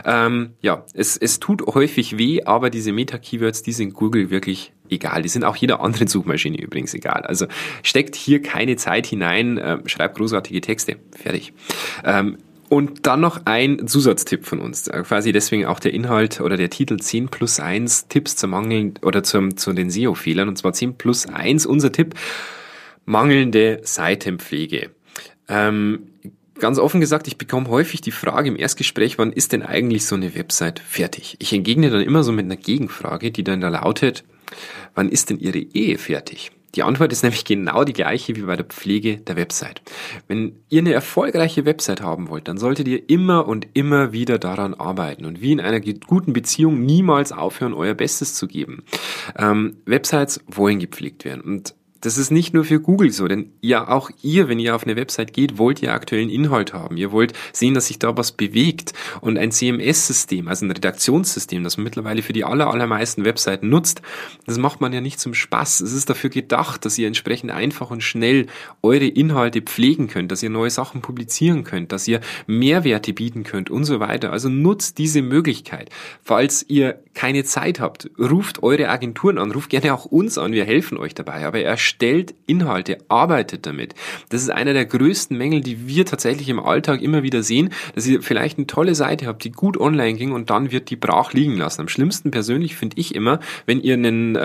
Ähm, 0.06 0.54
ja, 0.62 0.84
es, 0.94 1.18
es 1.18 1.40
tut 1.40 1.66
häufig 1.66 2.16
weh, 2.16 2.42
aber 2.44 2.70
diese 2.70 2.92
Meta-Keywords, 2.92 3.62
die 3.62 3.72
sind 3.72 3.92
Google 3.92 4.30
wirklich 4.30 4.72
egal. 4.90 5.22
Die 5.22 5.28
sind 5.28 5.44
auch 5.44 5.56
jeder 5.56 5.80
anderen 5.80 6.08
Suchmaschine 6.08 6.60
übrigens 6.60 6.94
egal. 6.94 7.22
Also 7.22 7.46
steckt 7.82 8.16
hier 8.16 8.42
keine 8.42 8.76
Zeit 8.76 9.06
hinein, 9.06 9.58
äh, 9.58 9.78
schreibt 9.86 10.16
großartige 10.18 10.60
Texte. 10.60 10.96
Fertig. 11.16 11.52
Ähm, 12.04 12.38
und 12.68 13.06
dann 13.06 13.20
noch 13.20 13.46
ein 13.46 13.88
Zusatztipp 13.88 14.44
von 14.44 14.58
uns, 14.58 14.88
äh, 14.88 15.02
quasi 15.02 15.32
deswegen 15.32 15.64
auch 15.64 15.80
der 15.80 15.94
Inhalt 15.94 16.40
oder 16.40 16.56
der 16.56 16.68
Titel 16.68 16.98
10 16.98 17.28
plus 17.28 17.60
1 17.60 18.08
Tipps 18.08 18.36
zum 18.36 18.50
Mangeln 18.50 18.94
oder 19.02 19.22
zum, 19.22 19.56
zu 19.56 19.72
den 19.72 19.90
SEO-Fehlern. 19.90 20.48
Und 20.48 20.56
zwar 20.56 20.74
10 20.74 20.98
plus 20.98 21.26
1, 21.26 21.64
unser 21.64 21.92
Tipp, 21.92 22.14
mangelnde 23.06 23.80
Seitenpflege. 23.84 24.90
Ähm, 25.48 26.08
Ganz 26.58 26.78
offen 26.80 27.00
gesagt, 27.00 27.28
ich 27.28 27.38
bekomme 27.38 27.68
häufig 27.68 28.00
die 28.00 28.10
Frage 28.10 28.48
im 28.48 28.56
Erstgespräch, 28.56 29.16
wann 29.16 29.32
ist 29.32 29.52
denn 29.52 29.62
eigentlich 29.62 30.06
so 30.06 30.16
eine 30.16 30.34
Website 30.34 30.80
fertig? 30.80 31.36
Ich 31.38 31.52
entgegne 31.52 31.88
dann 31.88 32.00
immer 32.00 32.24
so 32.24 32.32
mit 32.32 32.46
einer 32.46 32.56
Gegenfrage, 32.56 33.30
die 33.30 33.44
dann 33.44 33.60
da 33.60 33.68
lautet, 33.68 34.24
wann 34.94 35.08
ist 35.08 35.30
denn 35.30 35.38
Ihre 35.38 35.58
Ehe 35.58 35.98
fertig? 35.98 36.50
Die 36.74 36.82
Antwort 36.82 37.12
ist 37.12 37.22
nämlich 37.22 37.44
genau 37.44 37.82
die 37.84 37.94
gleiche 37.94 38.36
wie 38.36 38.42
bei 38.42 38.54
der 38.54 38.66
Pflege 38.66 39.16
der 39.16 39.36
Website. 39.36 39.80
Wenn 40.26 40.56
ihr 40.68 40.80
eine 40.80 40.92
erfolgreiche 40.92 41.64
Website 41.64 42.02
haben 42.02 42.28
wollt, 42.28 42.46
dann 42.46 42.58
solltet 42.58 42.86
ihr 42.88 43.08
immer 43.08 43.48
und 43.48 43.66
immer 43.72 44.12
wieder 44.12 44.38
daran 44.38 44.74
arbeiten 44.74 45.24
und 45.24 45.40
wie 45.40 45.52
in 45.52 45.60
einer 45.60 45.80
guten 45.80 46.34
Beziehung 46.34 46.84
niemals 46.84 47.32
aufhören, 47.32 47.72
euer 47.72 47.94
Bestes 47.94 48.34
zu 48.34 48.46
geben. 48.46 48.84
Ähm, 49.36 49.78
Websites 49.86 50.40
wollen 50.46 50.78
gepflegt 50.78 51.24
werden 51.24 51.40
und 51.40 51.74
das 52.00 52.16
ist 52.16 52.30
nicht 52.30 52.54
nur 52.54 52.64
für 52.64 52.80
Google 52.80 53.10
so, 53.10 53.26
denn 53.26 53.52
ja 53.60 53.88
auch 53.88 54.10
ihr, 54.22 54.48
wenn 54.48 54.58
ihr 54.58 54.74
auf 54.74 54.84
eine 54.84 54.96
Website 54.96 55.32
geht, 55.32 55.58
wollt 55.58 55.82
ihr 55.82 55.92
aktuellen 55.92 56.30
Inhalt 56.30 56.72
haben. 56.72 56.96
Ihr 56.96 57.10
wollt 57.10 57.32
sehen, 57.52 57.74
dass 57.74 57.88
sich 57.88 57.98
da 57.98 58.16
was 58.16 58.32
bewegt. 58.32 58.92
Und 59.20 59.36
ein 59.36 59.50
CMS-System, 59.50 60.48
also 60.48 60.64
ein 60.64 60.70
Redaktionssystem, 60.70 61.64
das 61.64 61.76
man 61.76 61.84
mittlerweile 61.84 62.22
für 62.22 62.32
die 62.32 62.44
aller, 62.44 62.68
allermeisten 62.68 63.24
Webseiten 63.24 63.68
nutzt, 63.68 64.02
das 64.46 64.58
macht 64.58 64.80
man 64.80 64.92
ja 64.92 65.00
nicht 65.00 65.18
zum 65.18 65.34
Spaß. 65.34 65.80
Es 65.80 65.92
ist 65.92 66.08
dafür 66.08 66.30
gedacht, 66.30 66.84
dass 66.84 66.98
ihr 66.98 67.08
entsprechend 67.08 67.50
einfach 67.50 67.90
und 67.90 68.02
schnell 68.02 68.46
eure 68.82 69.06
Inhalte 69.06 69.62
pflegen 69.62 70.06
könnt, 70.06 70.30
dass 70.30 70.42
ihr 70.42 70.50
neue 70.50 70.70
Sachen 70.70 71.00
publizieren 71.00 71.64
könnt, 71.64 71.90
dass 71.92 72.06
ihr 72.06 72.20
Mehrwerte 72.46 73.12
bieten 73.12 73.42
könnt 73.42 73.70
und 73.70 73.84
so 73.84 73.98
weiter. 73.98 74.32
Also 74.32 74.48
nutzt 74.48 74.98
diese 74.98 75.22
Möglichkeit. 75.22 75.90
Falls 76.22 76.64
ihr 76.68 77.02
keine 77.14 77.44
Zeit 77.44 77.80
habt, 77.80 78.10
ruft 78.18 78.62
eure 78.62 78.88
Agenturen 78.88 79.38
an, 79.38 79.50
ruft 79.50 79.70
gerne 79.70 79.92
auch 79.92 80.04
uns 80.04 80.38
an, 80.38 80.52
wir 80.52 80.64
helfen 80.64 80.96
euch 80.98 81.14
dabei. 81.14 81.46
Aber 81.46 81.58
erstellt 81.88 82.34
Inhalte, 82.46 82.98
arbeitet 83.08 83.64
damit. 83.64 83.94
Das 84.28 84.42
ist 84.42 84.50
einer 84.50 84.74
der 84.74 84.84
größten 84.84 85.36
Mängel, 85.36 85.62
die 85.62 85.88
wir 85.88 86.04
tatsächlich 86.04 86.50
im 86.50 86.60
Alltag 86.60 87.00
immer 87.00 87.22
wieder 87.22 87.42
sehen, 87.42 87.70
dass 87.94 88.06
ihr 88.06 88.22
vielleicht 88.22 88.58
eine 88.58 88.66
tolle 88.66 88.94
Seite 88.94 89.26
habt, 89.26 89.42
die 89.44 89.52
gut 89.52 89.78
online 89.80 90.18
ging 90.18 90.32
und 90.32 90.50
dann 90.50 90.70
wird 90.70 90.90
die 90.90 90.96
brach 90.96 91.32
liegen 91.32 91.56
lassen. 91.56 91.80
Am 91.80 91.88
schlimmsten 91.88 92.30
persönlich 92.30 92.76
finde 92.76 92.98
ich 92.98 93.14
immer, 93.14 93.40
wenn 93.64 93.80
ihr 93.80 93.94
einen, 93.94 94.36
äh, 94.36 94.40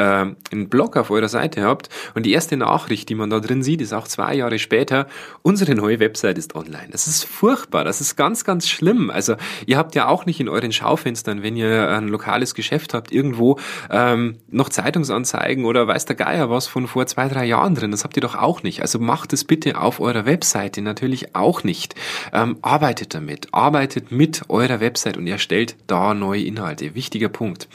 einen 0.51 0.69
Blog 0.69 0.95
auf 0.95 1.12
eurer 1.12 1.27
Seite 1.27 1.63
habt 1.63 1.89
und 2.15 2.25
die 2.25 2.32
erste 2.32 2.56
Nachricht, 2.56 3.10
die 3.10 3.15
man 3.15 3.29
da 3.29 3.41
drin 3.41 3.62
sieht, 3.62 3.82
ist 3.82 3.93
auch 3.93 4.08
zwei 4.08 4.36
Jahre 4.36 4.58
später, 4.58 5.08
unsere 5.41 5.75
neue 5.75 5.99
Website 5.99 6.38
ist 6.38 6.56
online. 6.56 6.88
Das 6.91 7.08
ist 7.08 7.25
furchtbar, 7.25 7.84
das 7.84 7.99
ist 7.99 8.15
ganz, 8.15 8.45
ganz 8.45 8.69
schlimm. 8.69 9.10
Also 9.10 9.36
ihr 9.65 9.77
habt 9.77 9.95
ja 9.95 10.08
auch 10.08 10.25
nicht 10.25 10.39
in 10.39 10.47
euren 10.47 10.71
Schaufenstern, 10.71 11.43
wenn 11.43 11.58
ihr 11.58 11.89
ein 11.89 12.08
lokales 12.08 12.56
Geschäft 12.56 12.93
habt, 12.93 13.12
irgendwo 13.12 13.60
ähm, 13.89 14.38
noch 14.49 14.69
Zeitungsanzeigen 14.69 15.65
oder 15.65 15.88
weiß 15.88 16.06
der 16.06 16.15
Geier 16.15 16.49
was 16.49 16.67
von 16.67 16.88
vor 16.88 17.06
zwei, 17.06 17.32
drei 17.33 17.45
Jahren 17.45 17.75
drin. 17.75 17.91
Das 17.91 18.03
habt 18.03 18.15
ihr 18.17 18.21
doch 18.21 18.35
auch 18.35 18.63
nicht. 18.63 18.81
Also 18.81 18.99
macht 18.99 19.33
es 19.33 19.43
bitte 19.43 19.79
auf 19.79 19.99
eurer 19.99 20.25
Webseite 20.25 20.81
natürlich 20.81 21.35
auch 21.35 21.63
nicht. 21.63 21.95
Ähm, 22.31 22.57
arbeitet 22.61 23.13
damit, 23.13 23.53
arbeitet 23.53 24.11
mit 24.11 24.49
eurer 24.49 24.79
Website 24.79 25.17
und 25.17 25.27
erstellt 25.27 25.75
da 25.87 26.13
neue 26.13 26.43
Inhalte. 26.43 26.95
Wichtiger 26.95 27.29
Punkt. 27.29 27.67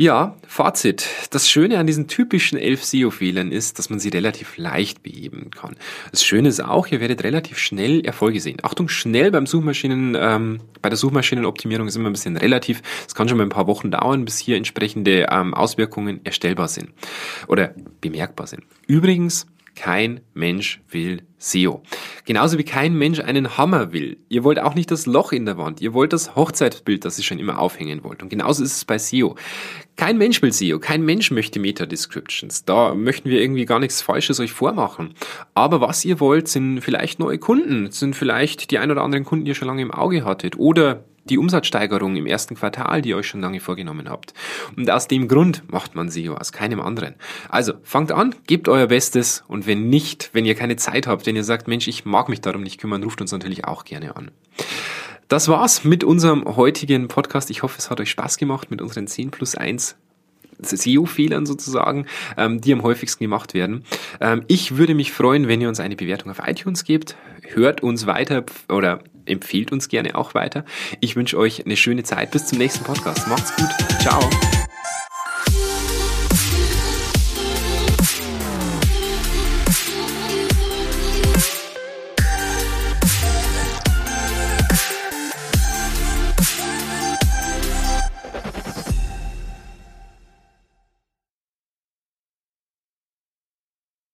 Ja, 0.00 0.36
Fazit. 0.46 1.08
Das 1.30 1.50
Schöne 1.50 1.76
an 1.80 1.88
diesen 1.88 2.06
typischen 2.06 2.56
elf 2.56 2.84
SEO-Fehlern 2.84 3.50
ist, 3.50 3.80
dass 3.80 3.90
man 3.90 3.98
sie 3.98 4.10
relativ 4.10 4.56
leicht 4.56 5.02
beheben 5.02 5.50
kann. 5.50 5.74
Das 6.12 6.24
Schöne 6.24 6.48
ist 6.48 6.60
auch, 6.60 6.86
ihr 6.86 7.00
werdet 7.00 7.24
relativ 7.24 7.58
schnell 7.58 8.06
Erfolge 8.06 8.38
sehen. 8.40 8.58
Achtung, 8.62 8.88
schnell 8.88 9.32
beim 9.32 9.44
Suchmaschinen, 9.46 10.16
ähm, 10.16 10.60
bei 10.82 10.88
der 10.88 10.96
Suchmaschinenoptimierung 10.96 11.88
ist 11.88 11.96
immer 11.96 12.10
ein 12.10 12.12
bisschen 12.12 12.36
relativ. 12.36 12.80
Es 13.08 13.16
kann 13.16 13.28
schon 13.28 13.38
mal 13.38 13.42
ein 13.42 13.48
paar 13.48 13.66
Wochen 13.66 13.90
dauern, 13.90 14.24
bis 14.24 14.38
hier 14.38 14.56
entsprechende 14.56 15.26
ähm, 15.32 15.52
Auswirkungen 15.52 16.20
erstellbar 16.24 16.68
sind 16.68 16.90
oder 17.48 17.74
bemerkbar 18.00 18.46
sind. 18.46 18.62
Übrigens, 18.86 19.48
kein 19.74 20.20
Mensch 20.32 20.80
will 20.90 21.22
SEO. 21.38 21.82
Genauso 22.28 22.58
wie 22.58 22.64
kein 22.64 22.92
Mensch 22.92 23.20
einen 23.20 23.56
Hammer 23.56 23.94
will. 23.94 24.18
Ihr 24.28 24.44
wollt 24.44 24.58
auch 24.58 24.74
nicht 24.74 24.90
das 24.90 25.06
Loch 25.06 25.32
in 25.32 25.46
der 25.46 25.56
Wand. 25.56 25.80
Ihr 25.80 25.94
wollt 25.94 26.12
das 26.12 26.36
Hochzeitsbild, 26.36 27.06
das 27.06 27.16
ihr 27.16 27.24
schon 27.24 27.38
immer 27.38 27.58
aufhängen 27.58 28.04
wollt. 28.04 28.22
Und 28.22 28.28
genauso 28.28 28.62
ist 28.62 28.76
es 28.76 28.84
bei 28.84 28.98
SEO. 28.98 29.34
Kein 29.96 30.18
Mensch 30.18 30.42
will 30.42 30.52
SEO. 30.52 30.78
Kein 30.78 31.06
Mensch 31.06 31.30
möchte 31.30 31.58
Meta-Descriptions. 31.58 32.66
Da 32.66 32.94
möchten 32.94 33.30
wir 33.30 33.40
irgendwie 33.40 33.64
gar 33.64 33.78
nichts 33.78 34.02
Falsches 34.02 34.40
euch 34.40 34.52
vormachen. 34.52 35.14
Aber 35.54 35.80
was 35.80 36.04
ihr 36.04 36.20
wollt, 36.20 36.48
sind 36.48 36.82
vielleicht 36.82 37.18
neue 37.18 37.38
Kunden. 37.38 37.90
Sind 37.92 38.14
vielleicht 38.14 38.72
die 38.72 38.78
ein 38.78 38.90
oder 38.90 39.04
anderen 39.04 39.24
Kunden, 39.24 39.46
die 39.46 39.52
ihr 39.52 39.54
schon 39.54 39.68
lange 39.68 39.80
im 39.80 39.90
Auge 39.90 40.26
hattet. 40.26 40.58
Oder 40.58 41.04
die 41.30 41.38
Umsatzsteigerung 41.38 42.16
im 42.16 42.26
ersten 42.26 42.54
Quartal, 42.54 43.02
die 43.02 43.10
ihr 43.10 43.16
euch 43.16 43.26
schon 43.26 43.40
lange 43.40 43.60
vorgenommen 43.60 44.08
habt. 44.08 44.34
Und 44.76 44.90
aus 44.90 45.08
dem 45.08 45.28
Grund 45.28 45.62
macht 45.70 45.94
man 45.94 46.08
SEO, 46.08 46.34
aus 46.34 46.52
keinem 46.52 46.80
anderen. 46.80 47.14
Also 47.48 47.74
fangt 47.82 48.12
an, 48.12 48.34
gebt 48.46 48.68
euer 48.68 48.86
Bestes 48.86 49.44
und 49.48 49.66
wenn 49.66 49.88
nicht, 49.88 50.30
wenn 50.32 50.44
ihr 50.44 50.54
keine 50.54 50.76
Zeit 50.76 51.06
habt, 51.06 51.26
wenn 51.26 51.36
ihr 51.36 51.44
sagt, 51.44 51.68
Mensch, 51.68 51.88
ich 51.88 52.04
mag 52.04 52.28
mich 52.28 52.40
darum 52.40 52.62
nicht 52.62 52.80
kümmern, 52.80 53.02
ruft 53.02 53.20
uns 53.20 53.32
natürlich 53.32 53.64
auch 53.64 53.84
gerne 53.84 54.16
an. 54.16 54.30
Das 55.28 55.48
war's 55.48 55.84
mit 55.84 56.04
unserem 56.04 56.44
heutigen 56.56 57.08
Podcast. 57.08 57.50
Ich 57.50 57.62
hoffe, 57.62 57.76
es 57.78 57.90
hat 57.90 58.00
euch 58.00 58.10
Spaß 58.10 58.38
gemacht 58.38 58.70
mit 58.70 58.80
unseren 58.80 59.06
10 59.06 59.30
plus 59.30 59.54
1 59.54 59.96
SEO-Fehlern 60.60 61.46
sozusagen, 61.46 62.06
ähm, 62.36 62.60
die 62.60 62.72
am 62.72 62.82
häufigsten 62.82 63.24
gemacht 63.24 63.54
werden. 63.54 63.84
Ähm, 64.20 64.42
ich 64.48 64.76
würde 64.76 64.94
mich 64.94 65.12
freuen, 65.12 65.48
wenn 65.48 65.60
ihr 65.60 65.68
uns 65.68 65.80
eine 65.80 65.96
Bewertung 65.96 66.30
auf 66.30 66.40
iTunes 66.44 66.84
gebt. 66.84 67.16
Hört 67.42 67.82
uns 67.82 68.06
weiter 68.06 68.44
oder 68.68 69.00
empfehlt 69.28 69.72
uns 69.72 69.88
gerne 69.88 70.14
auch 70.14 70.34
weiter. 70.34 70.64
Ich 71.00 71.16
wünsche 71.16 71.38
euch 71.38 71.64
eine 71.64 71.76
schöne 71.76 72.02
Zeit. 72.02 72.30
Bis 72.30 72.46
zum 72.46 72.58
nächsten 72.58 72.84
Podcast. 72.84 73.28
Macht's 73.28 73.54
gut. 73.56 73.68
Ciao. 74.00 74.20